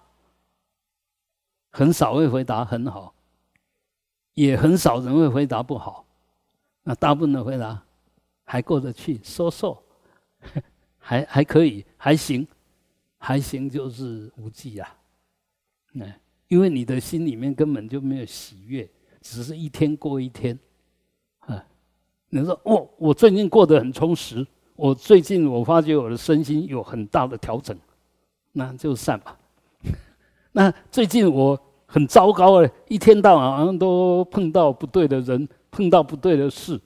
[1.72, 3.15] 很少会回答很好。
[4.36, 6.06] 也很少人会回答不好，
[6.84, 7.82] 那大部分的回答
[8.44, 9.82] 还过得去，说说
[11.00, 12.46] 还还可以，还行，
[13.18, 14.96] 还行就是无忌啊。
[15.94, 16.06] 那
[16.50, 18.88] 因为你的心里面根本就没有喜悦，
[19.22, 20.58] 只是一天过一天
[21.40, 21.66] 啊。
[22.28, 27.78] 你说哦，我最近过得很充实，我最近我发觉我的身心有很大的调整，
[28.52, 29.38] 那就散吧。
[30.52, 31.60] 那最近我。
[31.96, 32.70] 很糟糕哎！
[32.90, 36.78] 一天到晚好像都碰到不对的人，碰到不对的事，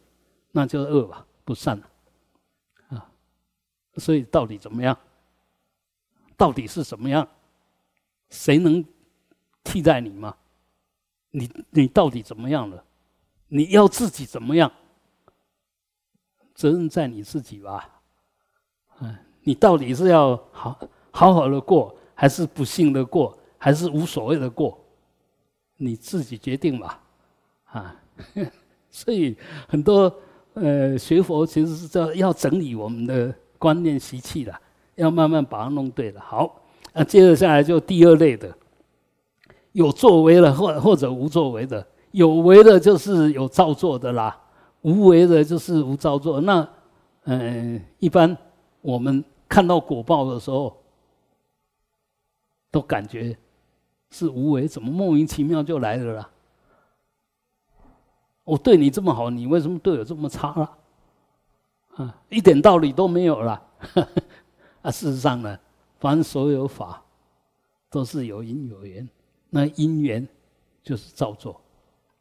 [0.52, 1.90] 那就是恶吧，不善了
[2.90, 3.10] 啊。
[3.96, 4.96] 所以到底怎么样？
[6.38, 7.28] 到底是什么样？
[8.30, 8.86] 谁能
[9.64, 10.36] 替代你吗？
[11.32, 12.84] 你你到底怎么样了？
[13.48, 14.72] 你要自己怎么样？
[16.54, 18.00] 责任在你自己吧。
[19.00, 20.80] 嗯，你到底是要好
[21.10, 24.80] 好好的过，还是不幸的过，还是无所谓的过？
[25.80, 27.02] 你自己决定吧。
[27.66, 27.96] 啊，
[28.92, 29.36] 所以
[29.68, 30.14] 很多
[30.54, 34.54] 呃学佛其实是在要整理我们的观念习气的，
[34.96, 36.22] 要慢慢把它弄对了。
[36.22, 36.62] 好，
[36.94, 38.56] 那接着下来就第二类的，
[39.72, 44.40] 有作为的或或者无作为的，有为的就是有造作的啦。
[44.82, 46.68] 无为的就是无造作，那
[47.26, 48.36] 嗯，一般
[48.82, 50.82] 我们看到果报的时候，
[52.72, 53.38] 都感觉
[54.12, 56.30] 是无为，怎么莫名其妙就来了啦？
[58.44, 60.78] 我对你这么好，你为什么对我这么差了？
[61.96, 63.62] 啊，一点道理都没有了。
[64.82, 65.60] 啊，事实上呢，
[66.00, 67.04] 凡所有法
[67.90, 69.08] 都是有因有缘，
[69.50, 70.28] 那因缘
[70.82, 71.62] 就是造作，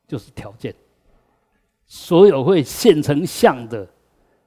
[0.06, 0.74] 就是条件。
[1.86, 3.88] 所有会现成相的，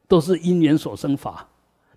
[0.08, 1.48] 都是因缘所生法。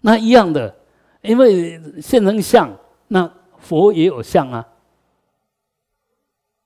[0.01, 0.74] 那一样的，
[1.20, 2.74] 因为现成相，
[3.09, 4.66] 那佛也有相啊。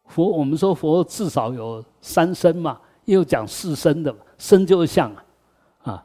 [0.08, 5.24] 佛我们说佛至少有三身嘛，又讲四身的嘛，身就是相啊。
[5.84, 6.04] 啊，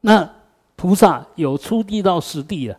[0.00, 0.28] 那
[0.76, 2.78] 菩萨有初地到实地的，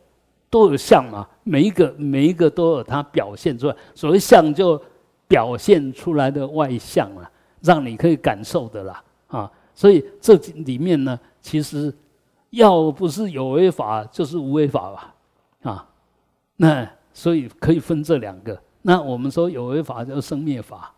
[0.49, 1.27] 都有相嘛。
[1.43, 3.75] 每一个每一个都有它表现出来。
[3.95, 4.79] 所谓相，就
[5.27, 9.03] 表现出来的外相啊，让你可以感受的啦。
[9.27, 11.93] 啊，所以这里面呢，其实
[12.51, 15.15] 要不是有为法，就是无为法吧，
[15.71, 15.87] 啊，
[16.57, 18.59] 那所以可以分这两个。
[18.87, 20.93] 那我们说有为法叫生灭法，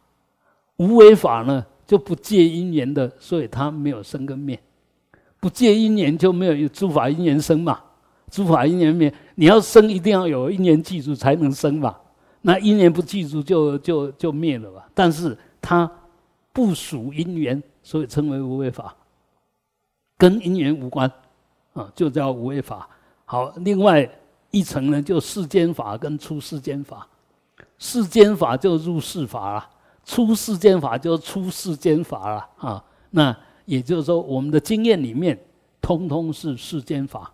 [0.76, 4.60] 无为法呢就不借因缘的，所以它没有生跟灭。
[5.40, 7.80] 不借因缘就没有诸法因缘生嘛，
[8.30, 9.14] 诸法因缘灭。
[9.36, 11.96] 你要生一定要有因缘记住才能生嘛，
[12.42, 14.90] 那因缘不记住就就就灭了吧。
[14.94, 15.90] 但是它
[16.52, 17.64] 不属因缘。
[17.84, 18.94] 所以称为无为法，
[20.18, 21.10] 跟因缘无关，
[21.72, 22.86] 啊，就叫无为法。
[23.24, 24.06] 好，另外
[24.52, 27.08] 一层呢，就世间法跟出世间法。
[27.78, 29.70] 世间法就入世法了，
[30.04, 32.84] 出世间法就出世间法了啊。
[33.12, 35.38] 那也就是说，我们的经验里面，
[35.82, 37.32] 通通是世间法。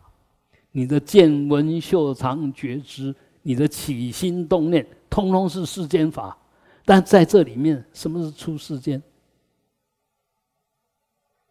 [0.72, 3.14] 你的见闻嗅尝觉知，
[3.44, 6.36] 你的起心动念，通通是世间法。
[6.84, 9.02] 但在这里面，什么是出世间？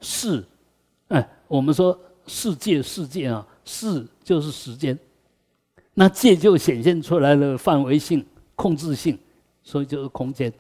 [0.01, 0.45] 世，
[1.09, 4.99] 哎，我们说世界，世界啊，世就是时间，
[5.95, 9.19] 那界就显现出来了范围性、控制性，
[9.63, 10.53] 所以就是空间。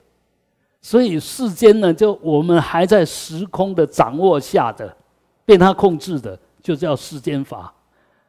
[0.80, 4.96] 所以世间呢，就我们还在时空的掌握下的，
[5.44, 7.72] 被它控制的，就叫世间法。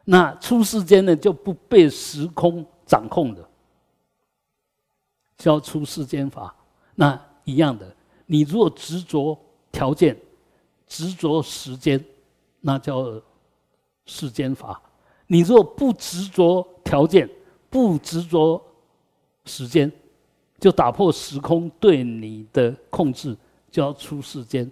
[0.05, 3.47] 那出世间呢，就不被时空掌控的，
[5.37, 6.55] 叫出世间法。
[6.95, 7.95] 那一样的，
[8.25, 9.37] 你若执着
[9.71, 10.17] 条件。
[10.85, 12.03] 执着时间，
[12.61, 13.19] 那叫
[14.05, 14.79] 世间法；
[15.25, 17.27] 你若不执着条件，
[17.67, 18.63] 不执着
[19.45, 19.91] 时间，
[20.59, 23.35] 就打破时空对你的控制，
[23.69, 24.69] 就要出世间。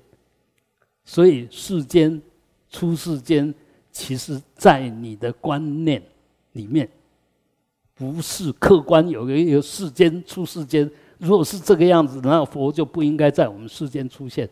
[1.04, 2.22] 所以世间
[2.70, 3.54] 出世间，
[3.92, 6.02] 其实在你的观念
[6.54, 6.90] 里面，
[7.96, 10.90] 不是客观有个有世间出世间。
[11.18, 14.50] 如果是这个样子，那佛就不应该在我们世间出现。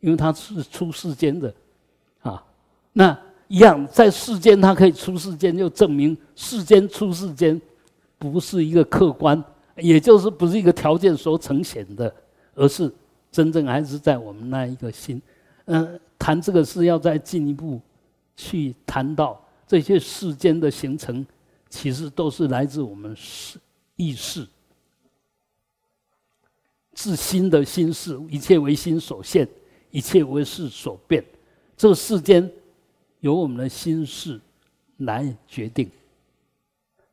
[0.00, 1.54] 因为他是出世间的，
[2.22, 2.44] 啊，
[2.92, 7.60] 那一样在世间，他可以出世间，就证明世间出世间
[8.30, 9.42] 不是一个客观，
[9.76, 12.14] 也就是不是一个条件所呈现的，
[12.54, 12.92] 而是
[13.30, 15.20] 真正还是在我们那一个心。
[15.64, 17.80] 嗯，谈这个是要再进一步
[18.36, 21.26] 去谈到这些世间的形成，
[21.68, 23.58] 其实都是来自我们是
[23.96, 24.46] 意识，
[26.92, 29.48] 自心的心事，一切为心所现。
[29.94, 31.22] 一切为事所变，
[31.76, 32.50] 这世间
[33.20, 34.40] 由我们的心事
[34.96, 35.86] 来决定。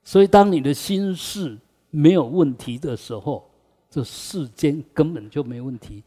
[0.03, 1.57] 所以，当你的心事
[1.89, 3.47] 没有问题的时候，
[3.89, 6.03] 这世间根本就没问题。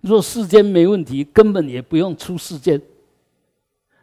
[0.00, 2.80] 若世间没问题，根本也不用出世间。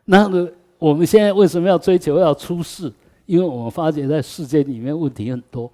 [0.06, 0.30] 那，
[0.78, 2.92] 我们现在为什么要追求要出世？
[3.26, 5.70] 因为我们发觉在世间里面问题很多，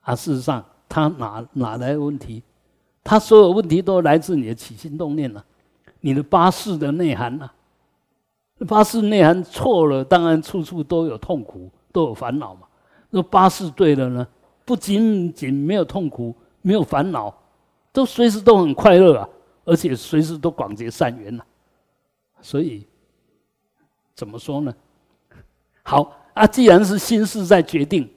[0.00, 2.42] 啊，事实上，他哪哪来问题？
[3.02, 5.44] 他所有问题都来自你的起心动念了，
[6.00, 7.50] 你的八事的内涵呐，
[8.66, 12.66] 八事内涵错了，当然处处都有痛苦，都有烦恼嘛。
[13.10, 14.26] 那八是对了呢，
[14.64, 17.32] 不仅仅没有痛苦，没有烦恼，
[17.92, 19.28] 都随时都很快乐啊，
[19.64, 21.44] 而且随时都广结善缘呐。
[22.42, 22.84] 所以
[24.16, 24.74] 怎么说呢？
[25.84, 28.10] 好，啊，既然是心事在决定，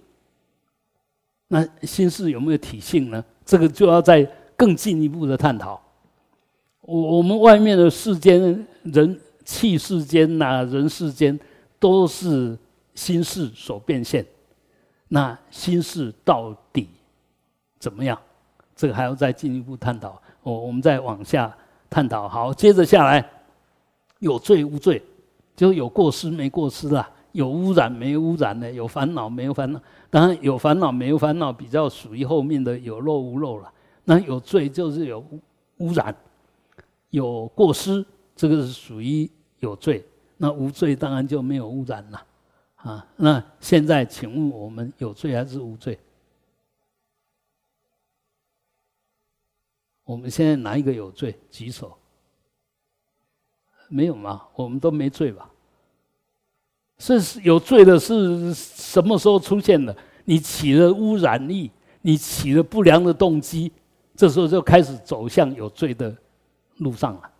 [1.47, 3.23] 那心事有没有体性呢？
[3.45, 4.23] 这个就要再
[4.57, 5.79] 更进一步的探讨。
[6.81, 11.39] 我我们外面的世间人气世间呐，人世间
[11.79, 12.57] 都是
[12.97, 14.25] 心事所变现。
[15.07, 16.89] 那心事到底
[17.77, 18.19] 怎么样？
[18.75, 20.19] 这个还要再进一步探讨。
[20.41, 21.55] 我我们再往下
[21.89, 22.27] 探讨。
[22.27, 23.23] 好，接着下来，
[24.19, 25.01] 有罪无罪，
[25.55, 29.79] 就有过失没过失啦，有污染没污染的，有烦恼没有烦恼。
[30.09, 33.71] 当然有烦恼没有烦恼，比较属于后面的有漏无漏了。
[34.05, 35.23] 那有罪就是有
[35.77, 36.15] 污染，
[37.11, 38.03] 有过失，
[38.35, 39.29] 这个是属于
[39.59, 40.03] 有罪。
[40.37, 42.23] 那无罪当然就没有污染了。
[42.87, 45.99] 啊，那现在请问我们有罪还是无罪？
[50.05, 51.37] 我们现在哪一个有罪？
[51.51, 51.97] 举手。
[53.89, 54.47] 没有吗？
[54.55, 55.49] 我们都没罪吧？
[56.97, 59.93] 是有罪的是什么时候出现的？
[60.23, 61.69] 你起了污染力，
[62.01, 63.69] 你起了不良的动机，
[64.15, 66.15] 这时候就开始走向有罪的
[66.77, 67.31] 路上了。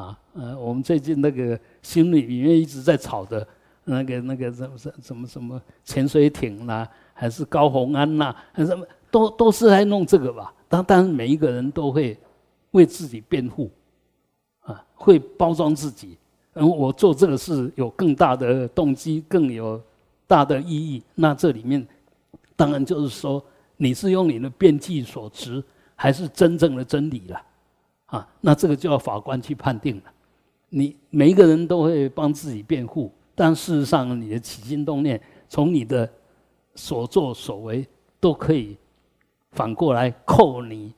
[0.00, 3.46] 啊，呃，我们最近那个心里里面一直在吵着。
[3.84, 10.52] 那个那个什么什么什么潜水艇啦，还是高洪安呐，还是什么，都都是在弄这个吧。
[10.68, 12.18] 当当然每一个人都会
[12.72, 13.70] 为自己辩护，
[14.62, 16.16] 啊，会包装自己。
[16.54, 19.80] 嗯，我做这个事有更大的动机，更有
[20.26, 21.02] 大的意义。
[21.14, 21.86] 那这里面
[22.56, 23.44] 当然就是说，
[23.76, 25.62] 你是用你的辩计所持，
[25.94, 27.42] 还是真正的真理了？
[28.06, 30.04] 啊，那这个就要法官去判定了。
[30.68, 33.12] 你每一个人都会帮自己辩护。
[33.36, 36.08] 但事实上，你的起心动念，从你的
[36.76, 37.84] 所作所为，
[38.20, 38.76] 都可以
[39.50, 40.94] 反过来扣你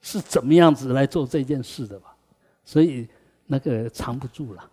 [0.00, 2.16] 是怎么样子来做这件事的吧？
[2.64, 3.06] 所以
[3.46, 4.70] 那个藏不住了。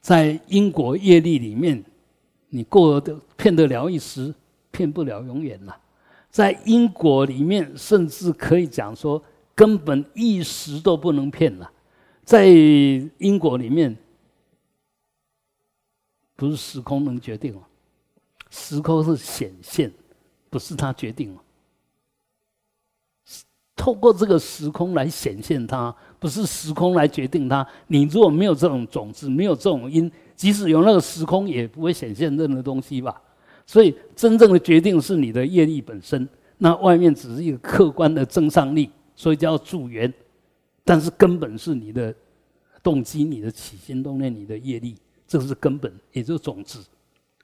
[0.00, 1.84] 在因果业力里面，
[2.48, 4.34] 你过得骗得了一时，
[4.70, 5.78] 骗不了永远了。
[6.30, 9.22] 在因果里面，甚至可以讲说，
[9.54, 11.70] 根本一时都不能骗了。
[12.24, 13.94] 在因果里面。
[16.40, 17.60] 不是时空能决定了，
[18.48, 19.92] 时空是显现，
[20.48, 21.42] 不是它决定了。
[23.76, 27.66] 透过这个时空来显现它，不是时空来决定它。
[27.88, 33.20] 你如果没有这种种子，没有这种因，即使有那个时空，也不会显现任何东西吧。
[33.66, 36.26] 所以，真正的决定是你的业力本身。
[36.56, 40.10] 那外面只是一个客观的增上力，所以叫助缘。
[40.84, 42.14] 但是根本是你的
[42.82, 44.96] 动机、你的起心动念、你的业力。
[45.30, 46.84] 这是根本，也就是种子，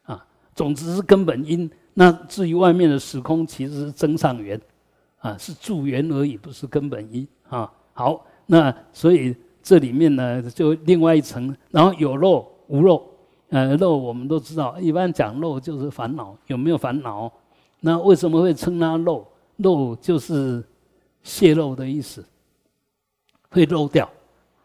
[0.02, 0.26] 啊，
[0.56, 1.70] 种子是根本因。
[1.94, 4.60] 那至于外面的时空，其实是增上缘，
[5.20, 7.24] 啊，是助缘而已，不是根本因。
[7.48, 9.32] 啊，好，那所以
[9.62, 13.08] 这里面呢，就另外一层，然后有漏无漏，
[13.50, 17.32] 呃，漏我们都知道，一般讲漏就是烦恼，有没有烦恼？
[17.78, 19.24] 那为什么会称它漏？
[19.58, 20.60] 漏就是
[21.22, 22.26] 泄露的意思，
[23.48, 24.10] 会漏掉，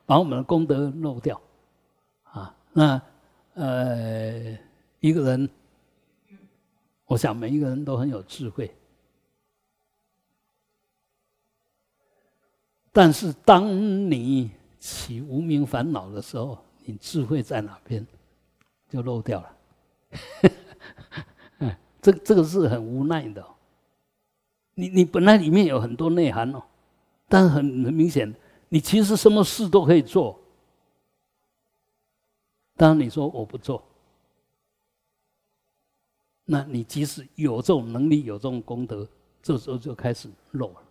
[0.07, 1.39] 把我们的功德漏掉，
[2.23, 2.99] 啊，那。
[3.53, 4.57] 呃，
[4.99, 5.49] 一个人，
[7.05, 8.73] 我想每一个人都很有智慧，
[12.91, 13.69] 但是当
[14.09, 18.05] 你起无名烦恼的时候，你智慧在哪边
[18.89, 19.57] 就漏掉了。
[21.59, 23.45] 嗯，这这个是很无奈的。
[24.75, 26.63] 你你本来里面有很多内涵哦，
[27.27, 28.33] 但是很很明显，
[28.69, 30.40] 你其实什么事都可以做。
[32.81, 33.83] 当你说我不做，
[36.45, 39.07] 那你即使有这种能力、有这种功德，
[39.39, 40.81] 这时候就开始漏了。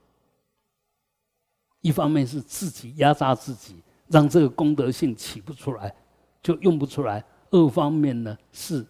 [1.80, 3.74] 一方面是自己压榨自己，
[4.07, 5.93] 让这个功德性起不出来，
[6.41, 7.20] 就用不出来；
[7.51, 8.86] 二方面呢是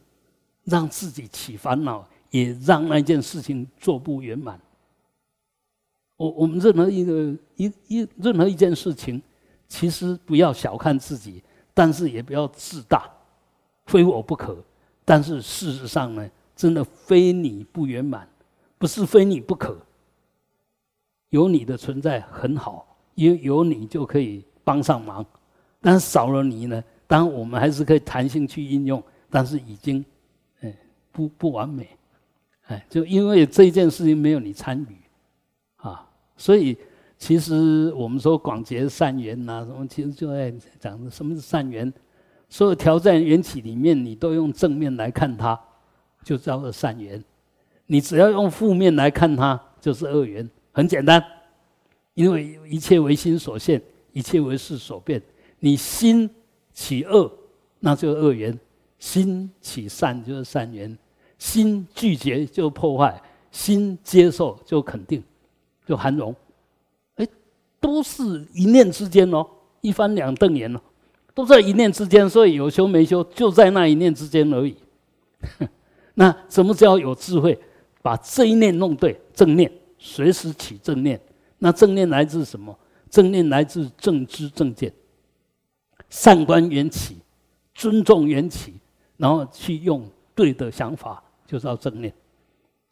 [0.64, 4.60] 让自己起烦恼，也让那件事情做不圆满。
[6.18, 9.22] 我我们任何一个一一任何一件事情，
[9.68, 11.42] 其实不要小看自己。
[11.72, 13.10] 但是也不要自大，
[13.86, 14.56] 非我不可。
[15.04, 18.28] 但是事实上呢，真的非你不圆满，
[18.78, 19.76] 不是非你不可。
[21.30, 25.24] 有你的存在很好，因为有你就可以帮上忙。
[25.80, 30.04] 但少了你呢，当然我们还是可以弹性去应用，但是已经，
[30.60, 30.76] 哎，
[31.12, 31.88] 不不完美，
[32.66, 34.96] 哎，就因为这件事情没有你参与，
[35.76, 36.06] 啊，
[36.36, 36.76] 所以。
[37.20, 40.50] 其实我们说广结善缘呐，什么其实就在
[40.80, 41.92] 讲什么是善缘。
[42.48, 45.56] 所有条在缘起里面，你都用正面来看它，
[46.24, 47.20] 就叫做善缘；
[47.86, 50.48] 你只要用负面来看它，就是恶缘。
[50.72, 51.22] 很简单，
[52.14, 53.80] 因为一切为心所现，
[54.12, 55.22] 一切为事所变。
[55.58, 56.28] 你心
[56.72, 57.30] 起恶，
[57.80, 58.52] 那就是恶缘；
[58.98, 60.96] 心起善就是善缘，
[61.36, 65.22] 心拒绝就破坏，心接受就肯定，
[65.86, 66.34] 就含容。
[67.80, 69.46] 都是一念之间哦，
[69.80, 70.80] 一翻两瞪眼哦，
[71.34, 72.28] 都在一念之间。
[72.28, 74.76] 所以有修没修，就在那一念之间而已。
[76.14, 77.58] 那什么叫有智慧？
[78.02, 81.20] 把这一念弄对，正念随时起正念。
[81.58, 82.76] 那正念来自什么？
[83.10, 84.92] 正念来自正知正见，
[86.08, 87.16] 善观缘起，
[87.74, 88.74] 尊重缘起，
[89.16, 92.14] 然后去用对的想法，就是叫正念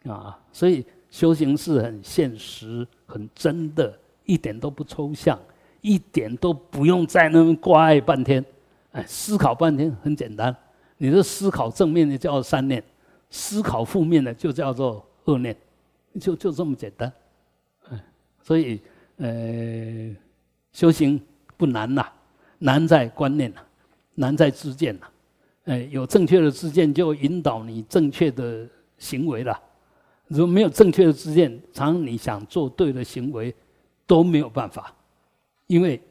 [0.04, 0.38] 啊。
[0.52, 3.98] 所以修行是很现实、很真的，
[4.28, 5.38] 一点都不抽象，
[5.80, 8.44] 一点都不用在那边挂碍半天。
[8.92, 10.54] 哎，思考半天很简单。
[10.98, 12.84] 你的思考正面的叫善念，
[13.30, 15.56] 思考负面的就叫做恶念，
[16.20, 17.10] 就就这么简单。
[17.88, 18.04] 哎，
[18.42, 18.80] 所以。
[19.20, 20.14] 呃，
[20.72, 21.20] 修行
[21.56, 22.06] 不难呐，
[22.60, 23.60] 难在观念呐，
[24.14, 25.06] 难在自见呐。
[25.64, 28.64] 哎，有正确的自见，就引导你正确的
[28.96, 29.60] 行为了。
[30.28, 33.52] 如果没有正确的自见，常你想做对的行为
[34.08, 34.92] 都没有办法，
[35.68, 36.02] 因为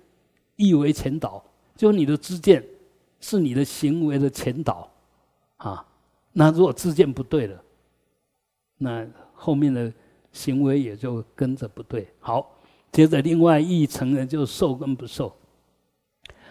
[0.55, 1.43] 意为前导，
[1.75, 2.65] 就你的知见
[3.19, 4.89] 是你的行为的前导
[5.57, 5.85] 啊。
[6.31, 7.61] 那如果知见不对了，
[8.77, 9.91] 那后面的
[10.31, 12.07] 行为也就跟着不对。
[12.21, 12.53] 好。
[12.89, 15.31] 接着，另外一层呢，就是受跟不受。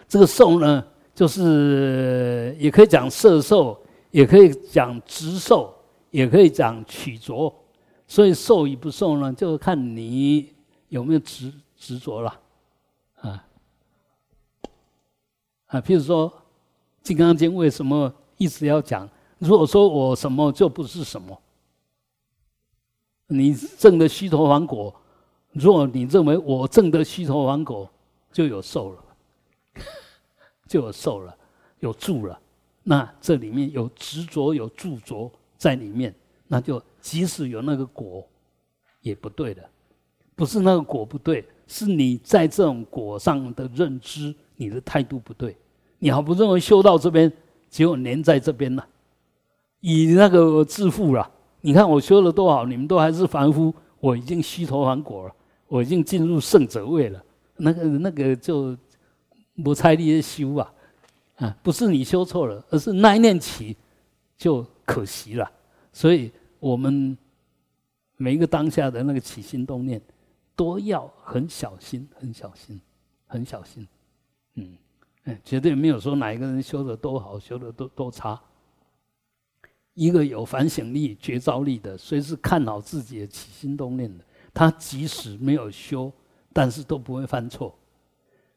[0.07, 3.77] 这个受呢，就是也可以讲色受，
[4.11, 5.73] 也可以讲执受，
[6.11, 7.53] 也可以讲取着。
[8.07, 10.53] 所以受与不受呢，就看你
[10.89, 12.39] 有没有执执着了，
[13.15, 13.47] 啊
[15.67, 15.81] 啊。
[15.81, 16.29] 譬如说，
[17.01, 19.09] 《金刚经》为什么一直要讲？
[19.39, 21.41] 如果说我什么就不是什么，
[23.27, 24.95] 你证的虚陀洹果。
[25.51, 27.89] 如果你认为我证得虚陀洹果，
[28.31, 29.03] 就有受了，
[30.67, 31.35] 就有受了，
[31.79, 32.39] 有住了，
[32.83, 36.13] 那这里面有执着有住着在里面，
[36.47, 38.27] 那就即使有那个果，
[39.01, 39.67] 也不对的，
[40.37, 45.53] 不是那个果不对，是你在这种果上的认知，你的态度不对。
[45.97, 47.29] 你好不容易修到这边，
[47.69, 48.87] 结果粘在这边了，
[49.81, 51.29] 以那个自负了。
[51.61, 55.33] 你看我修了多好，你们都还是凡夫，我已经虚陀洹果了。
[55.67, 57.21] 我已经进入圣者位了，
[57.57, 58.77] 那个那个就
[59.63, 60.73] 不猜力的修啊，
[61.35, 63.75] 啊，不是你修错了，而是那一念起
[64.37, 65.51] 就可惜了。
[65.91, 67.17] 所以我们
[68.15, 70.01] 每一个当下的那个起心动念，
[70.57, 72.81] 都要很小心、很小心、
[73.27, 73.87] 很小心。
[74.55, 74.75] 嗯，
[75.45, 78.41] 绝对没有说哪一个人修的多好，修的多多差。
[79.93, 84.23] 一个有反省力、觉照力的，随时看好自己的起心动念的。
[84.53, 86.11] 他即使没有修，
[86.51, 87.77] 但是都不会犯错。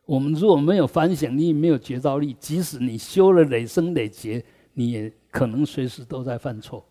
[0.06, 6.84] 我们如果没有反省力、没有觉照力，即使你修了累生累劫，你也可能随时都在犯错，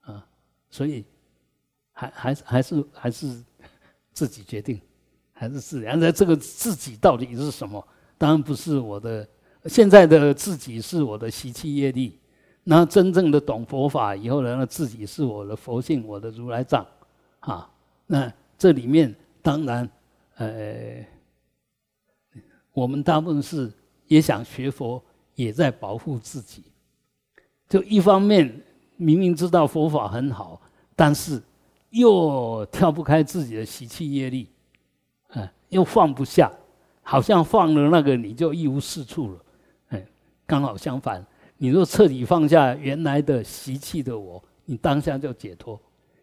[0.00, 0.26] 啊！
[0.70, 1.04] 所以
[1.92, 3.44] 还还是还是还是
[4.16, 4.80] 自己决定，
[5.34, 6.00] 还是自然。
[6.00, 7.86] 那这个自己到底是什么？
[8.16, 9.28] 当然不是我的
[9.66, 12.18] 现在的自己，是我的习气业力。
[12.64, 16.84] 那真正的懂佛法以后呢，自己是我的佛性，我的如来藏，
[17.40, 17.70] 啊。
[18.06, 19.86] 那这里面当然，
[20.36, 21.04] 呃，
[22.72, 23.70] 我们大部分是
[24.06, 25.02] 也想学佛，
[25.34, 26.62] 也在保护自己。
[27.68, 28.62] 就一方面
[28.96, 30.58] 明明知道佛法很好，
[30.94, 31.42] 但是
[31.96, 34.48] 又跳不开自己的习气业力，
[35.28, 36.52] 嗯，又放不下，
[37.02, 39.40] 好像放了那个你就一无是处了。
[39.88, 40.06] 哎，
[40.46, 41.24] 刚好相反，
[41.56, 45.80] 你若彻底放下原来的习气的我，你当下就解脱，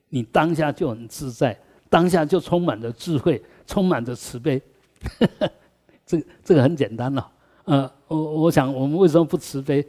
[0.10, 1.60] 你当下就很自在。
[1.90, 4.60] 当下就充满着智慧，充满着慈悲，
[6.04, 7.32] 这这个很简单了。
[7.66, 9.88] 呃，我我想我们为什么不慈悲，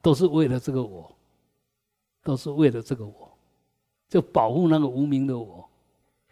[0.00, 1.14] 都是为了这个我，
[2.24, 3.29] 都是为了这个我，
[4.10, 5.66] 就保护那个无名的我。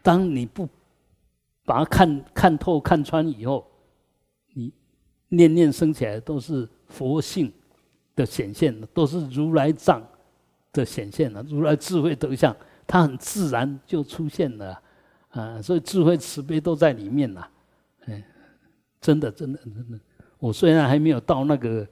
[0.03, 0.69] 当你不
[1.65, 3.67] 把它看看透、看穿以后，
[4.53, 4.71] 你
[5.29, 7.51] 念念生起来都是佛性
[8.17, 10.03] 的显现，都是如来藏
[10.73, 12.55] 的显现了，如来智慧德相。
[12.87, 14.83] 它很自然就出现了，
[15.29, 17.47] 啊，所以智慧慈悲都在里面呐，
[18.07, 18.25] 哎，
[18.99, 20.01] 真的，真的，真的。
[20.39, 21.87] 我虽然还没有到那个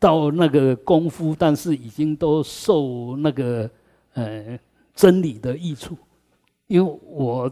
[0.00, 3.70] 到那个功夫，但是已经都受那个
[4.14, 4.58] 呃
[5.00, 5.96] 真理的益处，
[6.66, 7.50] 因为我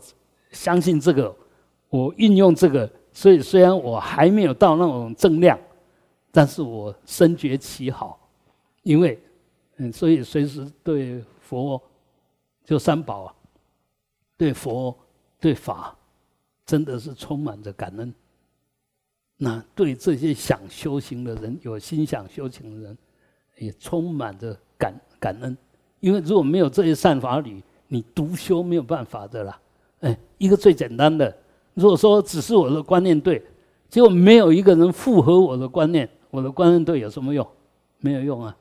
[0.50, 1.34] 相信这个，
[1.88, 5.58] 我运用这个，所以虽然我还没有到那种正量，
[6.30, 8.28] 但是我深觉其好，
[8.82, 9.18] 因为
[9.76, 11.80] 嗯，所以随时对佛。
[12.68, 13.34] 就三宝啊，
[14.36, 14.94] 对佛、
[15.40, 15.96] 对法，
[16.66, 18.14] 真的是充满着感恩。
[19.38, 22.98] 那对这些想修行的人、有心想修行的人，
[23.56, 25.56] 也充满着感感恩，
[26.00, 29.58] 因为如果没有这些善法侣，你独修没有办法的啦。
[30.00, 31.34] 哎，一个最简单的，
[31.74, 33.42] 如果说只是我的观念对，
[33.88, 37.46] 结果没有一个人符合我的观念，我的观念对有什么用？
[38.00, 38.56] 没有用啊。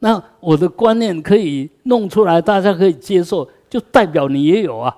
[0.00, 4.92] 那我的观念可以弄出来，大家可以接受，就代表你也有啊。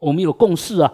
[0.00, 0.92] 我们有共识啊，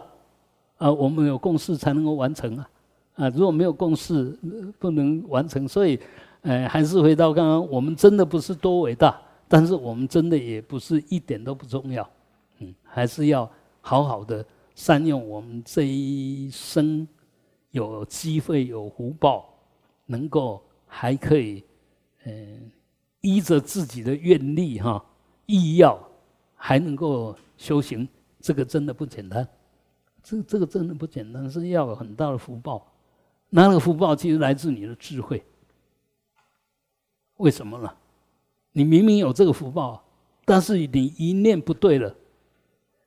[0.77, 2.69] 啊，我们有共识才能够完成啊，
[3.15, 4.37] 啊，如果没有共识，
[4.79, 5.67] 不能完成。
[5.67, 5.99] 所以，
[6.43, 12.09] 呃，还是回到刚刚，我们真的不是多伟大，但是我们真的也不是一点都不重要，
[12.59, 13.51] 嗯，还是要
[13.81, 14.45] 好好的
[14.75, 17.09] 善用我们这一生
[17.71, 19.53] 有机会有福报，
[20.07, 21.65] 能够还可以，
[22.25, 22.71] 嗯。
[23.21, 25.05] 依着自己的愿力哈，
[25.47, 26.01] 意要
[26.55, 28.09] 还能够修行，
[28.41, 29.47] 这个真的不简单。
[30.23, 32.87] 这这个真的不简单，是要有很大的福报。
[33.51, 35.45] 那个福报其实来自你的智慧。
[37.39, 37.93] 为什么呢？
[38.73, 40.05] 你明明有这个福报，
[40.45, 42.15] 但是你一念不对了，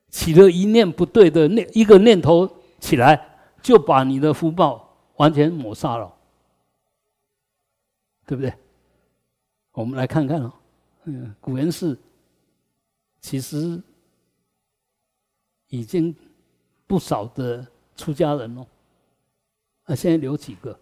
[0.09, 6.13] 起了一念不对的念一个念头起来，就把你的福报完全抹杀了，
[8.25, 8.53] 对不对？
[9.71, 10.51] 我们来看看哦，
[11.05, 11.97] 嗯，古人是
[13.21, 13.81] 其实
[15.67, 16.13] 已经
[16.85, 17.65] 不少的
[17.95, 18.67] 出家人哦，
[19.83, 20.77] 啊，现在留几个，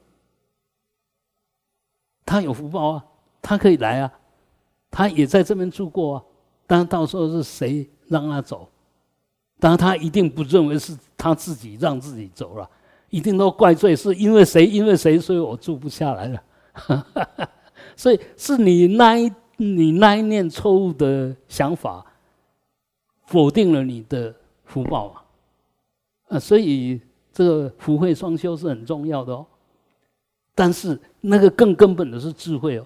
[2.26, 3.06] 他有福报啊，
[3.41, 4.19] 他可以来啊，
[4.91, 6.24] 他也在这边住过啊，
[6.66, 8.68] 但到时候是谁让他走？
[9.60, 12.70] 当然他一定不认为是他自己让自己走了，
[13.10, 14.66] 一定都怪罪是因为谁？
[14.66, 15.20] 因为谁？
[15.20, 16.44] 所以我住不下来了。
[17.95, 22.06] 所以是你那一你那一念错误的想法，
[23.26, 24.34] 否定了你的
[24.64, 25.26] 福报啊！
[26.30, 27.02] 啊，所以
[27.34, 29.45] 这个福慧双修是很重要的哦。
[30.56, 32.86] 但是那个更根本的是智慧哦。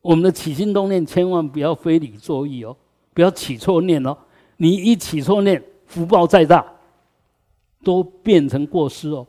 [0.00, 2.76] 我们的起心动念千万不要非礼作意哦，
[3.12, 4.16] 不要起错念哦。
[4.56, 6.64] 你一起错念，福报再大，
[7.82, 9.26] 都变成过失哦。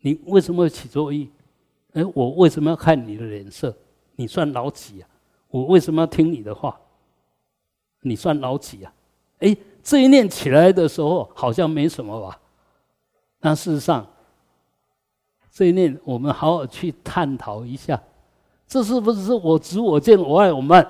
[0.00, 1.28] 你为什么会起错意？
[1.92, 3.76] 哎，我为什么要看你的脸色？
[4.16, 5.08] 你算老几啊？
[5.48, 6.78] 我为什么要听你的话？
[8.02, 8.92] 你算老几啊？
[9.40, 12.38] 哎，这一念起来的时候好像没什么吧？
[13.40, 14.06] 但事实上，
[15.50, 18.00] 这一念我们好好去探讨一下，
[18.70, 20.86] 这是不是我执我见我爱我慢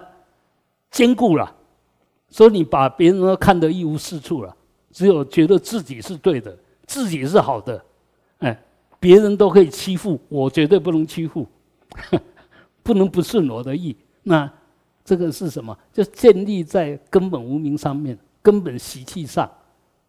[0.91, 1.51] 兼顾了？
[2.29, 4.55] 所以你把别人都看得一无是处了，
[4.93, 6.55] 只有觉得自己是对的，
[6.87, 7.83] 自己是好的，
[8.41, 8.63] 哎，
[9.01, 11.47] 别人都可以欺负，我绝对不能欺负。
[12.83, 14.51] 不能不顺我的意，那
[15.05, 15.77] 这个是什么？
[15.93, 19.51] 就建立在根本无名上面，根本习气上，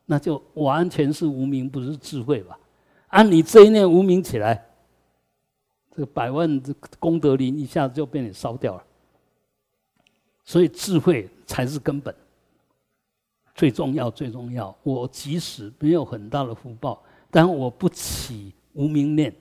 [0.06, 2.58] 那就完全是无名，不是智慧吧？
[3.08, 4.64] 按你这一念无名起来，
[5.92, 6.62] 这个百万
[6.98, 8.84] 功德林一下子就被你烧掉了。
[10.44, 12.14] 所以智慧才是根本，
[13.54, 14.76] 最重要，最重要。
[14.84, 19.34] 我即使没有很大的福报，但我不起无名念，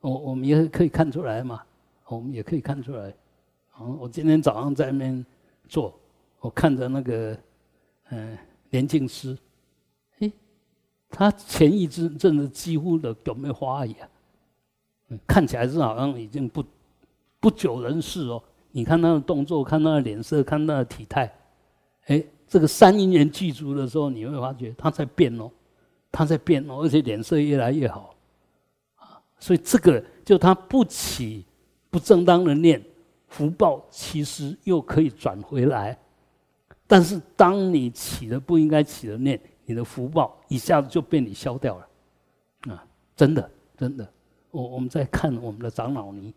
[0.00, 1.62] 我我们也可以看出来嘛。
[2.06, 3.14] 我们也可以看出来，
[3.78, 5.24] 嗯，我今天早上在那边
[5.68, 5.96] 做，
[6.40, 7.38] 我看着那个，
[8.08, 8.36] 嗯，
[8.70, 9.38] 连静师，
[10.18, 10.32] 哎，
[11.08, 14.09] 他前一阵阵子几乎的都没花一样，
[15.26, 16.64] 看起来是好像已经不
[17.38, 18.42] 不久人世哦。
[18.72, 21.32] 你看他的动作，看他的脸色，看他的体态，
[22.06, 25.50] 哎，这个三因缘具足的时候，你会发觉他在变哦，
[26.12, 28.14] 他在变哦，而且脸色越来越好，
[28.96, 31.44] 啊，所以这个就他不起。
[31.92, 32.80] 不正当的念，
[33.26, 35.98] 福报其实又可以转回来。
[36.86, 42.72] 但是当你起了不应该起的念，你的福报一下子就被你消掉了。
[42.72, 44.08] 啊，真的，真的。
[44.50, 46.32] 我我们在看我们的长老尼，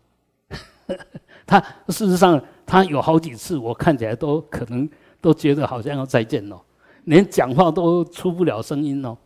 [1.46, 4.88] 他事实上他有好几次，我看起来都可能
[5.20, 6.60] 都觉得好像要再见了，
[7.04, 9.16] 连讲话都出不了声音哦。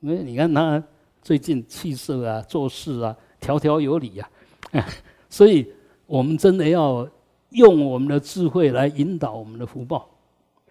[0.00, 0.82] 因为你看他
[1.22, 4.28] 最近气色啊、做事啊，条条有理呀，
[5.28, 5.72] 所以。
[6.08, 7.06] 我们真的要
[7.50, 10.08] 用我们的智慧来引导我们的福报。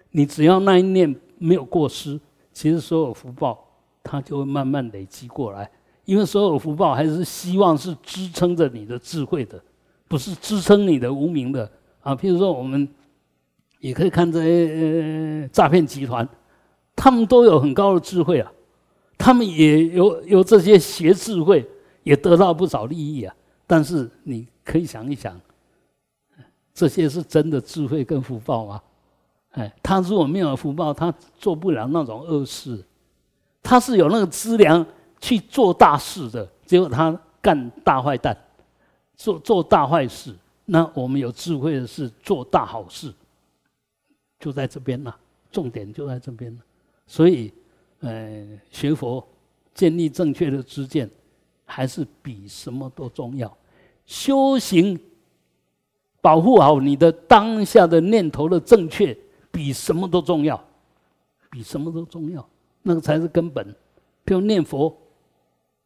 [0.10, 2.20] 你只要那一念没有过失，
[2.52, 3.64] 其实所有福报
[4.02, 5.70] 它就会慢慢累积过来。
[6.08, 9.62] 因为所有福报还是希望是支撑着你的智慧的，
[10.08, 11.70] 不是支撑你的无名的
[12.02, 12.16] 啊。
[12.16, 12.88] 譬如说，我们
[13.80, 16.28] 也可以看这些诈骗集团，
[16.96, 18.52] 他们都有很高的智慧啊，
[19.18, 21.64] 他们也有有这些邪智慧，
[22.04, 23.36] 也得到不少利益啊。
[23.68, 24.48] 但是你。
[24.68, 25.40] 可以想一想，
[26.74, 28.82] 这些是真的智慧跟福报吗？
[29.52, 31.10] 哎，他如果没有福报，他
[31.40, 32.84] 做不了那种恶事。
[33.64, 34.86] 他是有那个资粮
[35.20, 38.38] 去做大事的，结果他干大坏蛋，
[39.16, 40.36] 做做大坏事，
[40.66, 43.14] 那我们有智慧的是做大好事，
[44.40, 45.18] 就在这边了，
[45.52, 46.62] 重点就在这边了。
[47.06, 47.54] 所以，
[48.02, 49.26] 呃，学佛
[49.74, 51.10] 建立正确的知见，
[51.66, 53.56] 还是比什么都重要。
[54.06, 55.00] 修行
[56.22, 59.18] 保护好你的当下的念头的正确，
[59.52, 60.62] 比什么都重要，
[61.50, 62.48] 比什么都重要。
[62.84, 63.76] 那个才是根本。
[64.24, 64.94] 比如念佛，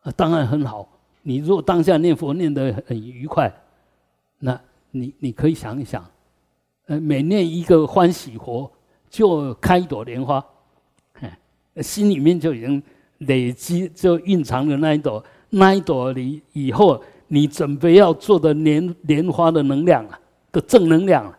[0.02, 0.88] 啊，当然很好。
[1.24, 3.52] 你如果当下念佛念得很愉快，
[4.40, 4.60] 那
[4.90, 6.04] 你你可以想一想，
[6.88, 8.72] 呃，每念一个欢喜佛，
[9.10, 10.44] 就开一朵莲花，
[11.82, 12.82] 心里面就已经
[13.20, 20.20] 累积就蕴藏了那一朵那一朵你以后你准备要做的莲莲花的能量啊
[20.52, 21.32] 的正能量，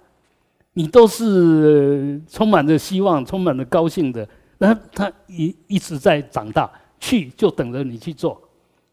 [0.74, 4.26] 你都是充满着希望，充满着高兴的。
[4.59, 6.70] 那他一一直在长大，
[7.01, 8.40] 去就等着你去做。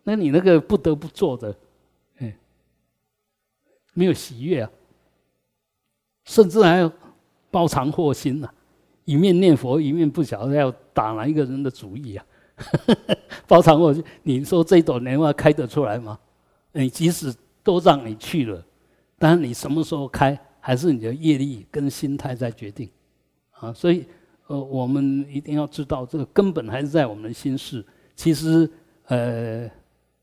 [0.03, 1.55] 那你那个不得不做的，
[2.17, 2.35] 哎，
[3.93, 4.71] 没有喜悦啊，
[6.25, 6.91] 甚至还要
[7.51, 8.49] 包藏祸心呐，
[9.05, 12.25] 一面念佛，一面不晓得要打哪一个人的主意啊，
[13.47, 14.03] 包藏祸心。
[14.23, 16.17] 你说这朵莲花开得出来吗？
[16.71, 18.65] 你即使都让你去了，
[19.17, 22.89] 但是你什么时候开，还是你的业力跟心态在决定
[23.51, 23.71] 啊。
[23.73, 24.05] 所以，
[24.47, 27.85] 呃，我们一定要知道，这个根本还是在我们的心事。
[28.15, 28.67] 其实，
[29.05, 29.69] 呃。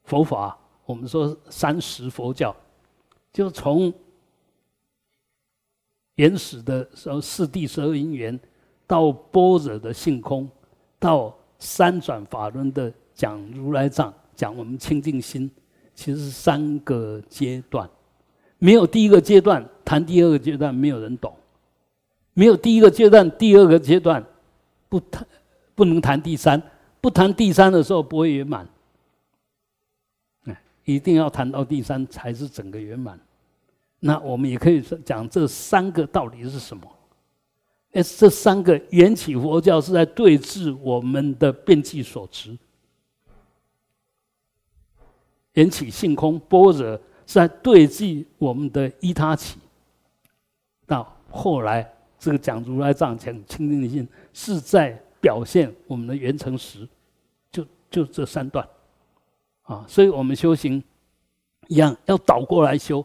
[0.07, 0.57] 佛法，
[0.87, 2.55] 我们说三十佛教，
[3.33, 3.93] 就从
[6.15, 8.39] 原始的时候四谛十二因缘，
[8.87, 10.49] 到般若的性空，
[10.99, 15.51] 到三转法轮的讲如来藏，讲我们清净心，
[15.95, 17.89] 其实是三个阶段。
[18.59, 21.31] 没有第一个阶段，谈第二个阶段，没有人懂；
[22.33, 24.25] 没有第一个阶段，第二个阶段
[24.89, 25.27] 不谈，
[25.75, 26.63] 不能谈第三，
[27.01, 28.67] 不谈第三的时候不会圆满。
[30.87, 33.21] 一定要谈到第三才是整个圆满。
[33.99, 36.83] 那我们也可以讲这三个到底是什么？
[37.93, 42.57] 哎，这三个缘起佛教是在对治我们的变计所持。
[45.55, 49.59] 缘起性空般若是在对治我们的依他起。
[50.87, 54.91] 到后来这个讲如来藏讲清净心，是在
[55.21, 56.87] 表现我们的圆成实。
[57.51, 58.69] 就就这三段。
[59.67, 60.83] 啊，所以我们修行
[61.69, 63.05] 一样要倒过来修，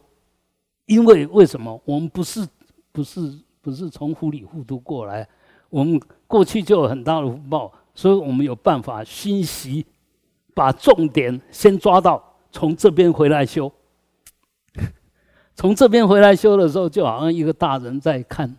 [0.86, 1.82] 因为为什么？
[1.86, 2.48] 我们不是
[2.92, 5.28] 不是不是从糊里糊涂过来，
[5.70, 9.86] 我们过去就有很大的福报，所以我们有办法熏习，
[10.54, 13.72] 把重点先抓到，从这边回来修。
[15.54, 18.58] 从这边回来修的时候，就好像一个大人在看，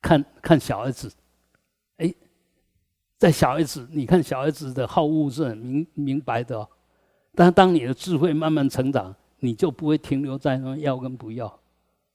[0.00, 1.12] 看看小孩子。
[1.98, 2.12] 哎，
[3.18, 6.68] 在小孩子，你看小孩子的好恶是很明明白的哦。
[7.36, 11.46] 但当你的智慧慢慢成长，你就不会停留在说要跟不要，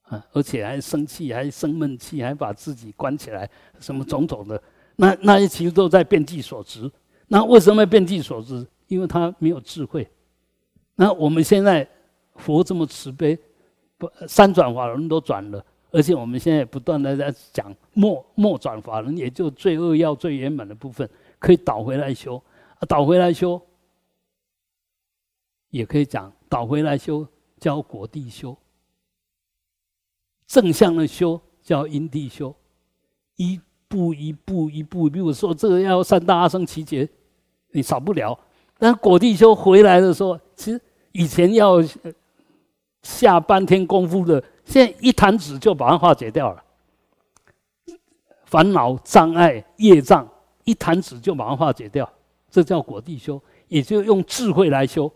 [0.01, 3.47] 啊，而且还生气，还生闷气，还把自己关起来，
[3.79, 4.61] 什么种种的，
[4.95, 6.91] 那那些其实都在变计所执。
[7.27, 8.67] 那为什么变计所执？
[8.87, 10.05] 因为他没有智慧。
[10.95, 11.87] 那我们现在
[12.35, 13.37] 佛这么慈悲，
[13.97, 21.07] 不三转法轮都转了，而且我们现在不断的在讲末末转法轮，也就最恶要最圆满的部分，
[21.37, 22.41] 可以倒回来修，
[22.87, 23.61] 倒回来修。
[25.71, 27.27] 也可以讲倒回来修
[27.59, 28.55] 叫果地修，
[30.45, 32.53] 正向的修叫因地修，
[33.37, 37.09] 一步一步一步，比如说这个要三大阿僧祇劫，
[37.71, 38.37] 你少不了。
[38.77, 40.81] 但果地修回来的时候，其实
[41.11, 41.77] 以前要
[43.01, 46.63] 下半天功夫的，现在一弹指就把它化解掉了。
[48.45, 50.27] 烦恼障碍业障
[50.65, 52.11] 一弹指就把它化解掉，
[52.49, 55.11] 这叫果地修，也就用智慧来修。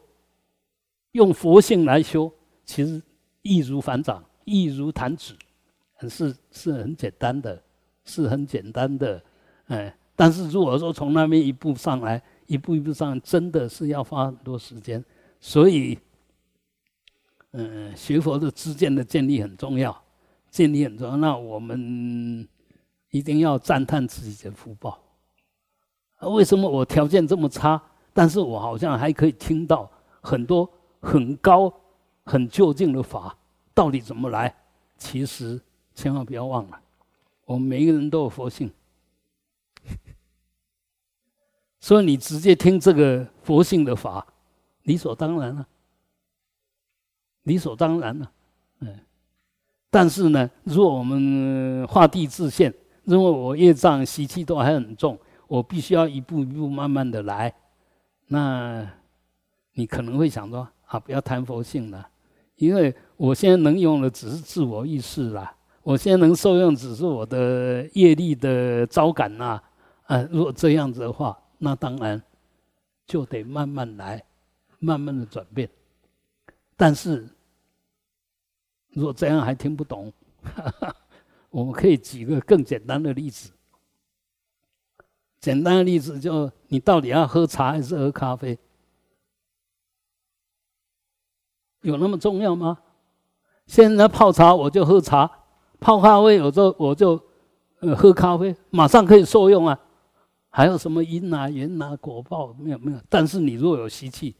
[1.15, 2.29] 用佛性来修，
[2.65, 3.01] 其实
[3.41, 5.33] 易如反掌，易如弹指，
[5.93, 7.57] 很是是很简单的，
[8.03, 9.23] 是很简单的，
[9.67, 9.95] 哎。
[10.17, 15.03] 但是如果说从那边一步上来，一步一步上，真的是要花很多时间。
[15.39, 15.97] 所以，
[17.51, 19.97] 嗯，学佛的知见的建立很重要，
[20.49, 21.15] 建立很重要。
[21.15, 22.45] 那我们
[23.09, 24.99] 一定要赞叹自己的福报。
[26.21, 27.81] 为什么我条件这么差，
[28.13, 29.89] 但是我好像还可以听到
[30.21, 30.69] 很多。
[31.05, 31.71] 很高、
[32.25, 33.37] 很究竟的法，
[33.75, 34.53] 到底怎么来？
[34.97, 35.61] 其实
[35.93, 36.81] 千万不要忘了，
[37.45, 38.71] 我们每一个人都有佛性，
[41.79, 44.25] 所以你直接听这个佛性的法，
[44.83, 45.67] 理所当然了，
[47.43, 48.31] 理所当然了。
[48.79, 48.99] 嗯，
[49.91, 52.73] 但是呢，如果我们画地自限，
[53.03, 57.53] 认为我业障习气都还很重，我必须要一步一步慢慢的来，
[58.27, 58.89] 那
[59.73, 60.67] 你可能会想说。
[60.95, 62.07] 啊，不要谈佛性了，
[62.55, 65.53] 因为我现在能用的只是自我意识啦，
[65.83, 69.61] 我现在能受用只是我的业力的招感呐。
[70.03, 72.21] 啊，如果这样子的话，那当然
[73.05, 74.23] 就得慢慢来，
[74.79, 75.69] 慢慢的转变。
[76.77, 77.27] 但是
[78.91, 80.13] 如果这样还听不懂，
[81.49, 83.51] 我们可以举个更简单的例子。
[85.39, 88.57] 简单的例子就，你到底要喝茶还是喝咖啡？
[91.85, 92.77] 有那么重要吗？
[93.67, 95.29] 现在泡茶我就喝茶，
[95.79, 97.19] 泡咖啡我就我就
[97.79, 99.79] 呃喝咖啡，马上可以受用啊。
[100.49, 102.97] 还有什么因啊、缘啊、果报没有没有？
[103.09, 104.35] 但是你若有习气，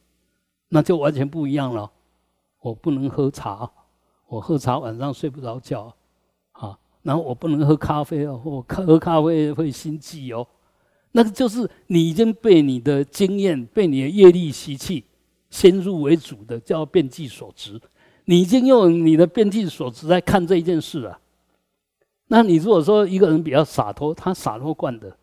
[0.70, 1.92] 那就完全不一样了。
[2.62, 3.70] 我不能喝茶，
[4.28, 5.94] 我喝茶晚上睡不着觉
[6.54, 6.78] 啊。
[7.04, 10.48] 然后我不能喝咖啡哦，我喝咖啡会心悸哦。
[11.12, 15.04] 那个就是你已经被你的经验、被你的业力习气
[15.56, 17.80] 先入为主的，叫变计所执。
[18.26, 21.18] 你已经用你的变计所执来看这一件事啊。
[22.28, 25.16] 那你如果说一个人比较洒脱，他洒脱惯的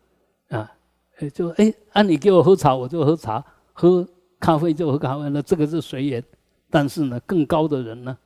[0.49, 0.71] 啊，
[1.17, 3.39] 哎，就哎，啊你给我喝茶，我就喝茶；
[3.73, 4.07] 喝
[4.39, 5.29] 咖啡就喝咖啡。
[5.29, 6.23] 那这个是随缘。
[6.71, 8.17] 但是呢，更高的人呢，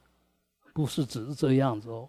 [0.74, 2.08] 不是只是这样子哦。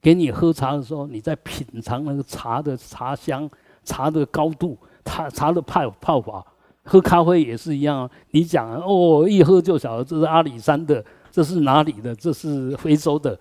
[0.00, 3.50] 给你喝茶的时候，你在品尝那个茶的茶香。
[3.82, 4.76] 茶的高度，
[5.06, 6.44] 茶茶的泡泡法，
[6.82, 8.10] 喝咖啡也是一样。
[8.30, 13.38] 你讲哦，一喝就晓得这是阿里山的，这是哪里的，这是非洲的，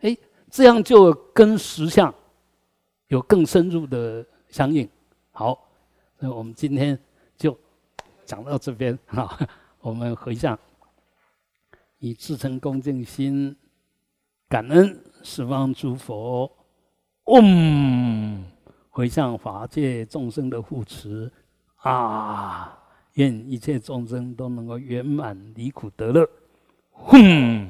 [0.00, 0.16] 哎，
[0.50, 2.12] 这样就跟实相
[3.08, 4.88] 有更深入的相应。
[5.30, 5.68] 好，
[6.18, 6.98] 那我们今天
[7.36, 7.56] 就
[8.24, 9.38] 讲到这边哈。
[9.80, 10.58] 我们回向，
[12.00, 13.54] 以至诚恭敬心，
[14.48, 16.50] 感恩十方诸佛。
[17.26, 18.44] 嗡。
[18.90, 21.30] 回向法界众生的护持
[21.78, 22.78] 啊！
[23.14, 26.28] 愿一切众生都能够圆满离苦得乐。
[26.92, 27.68] 哼。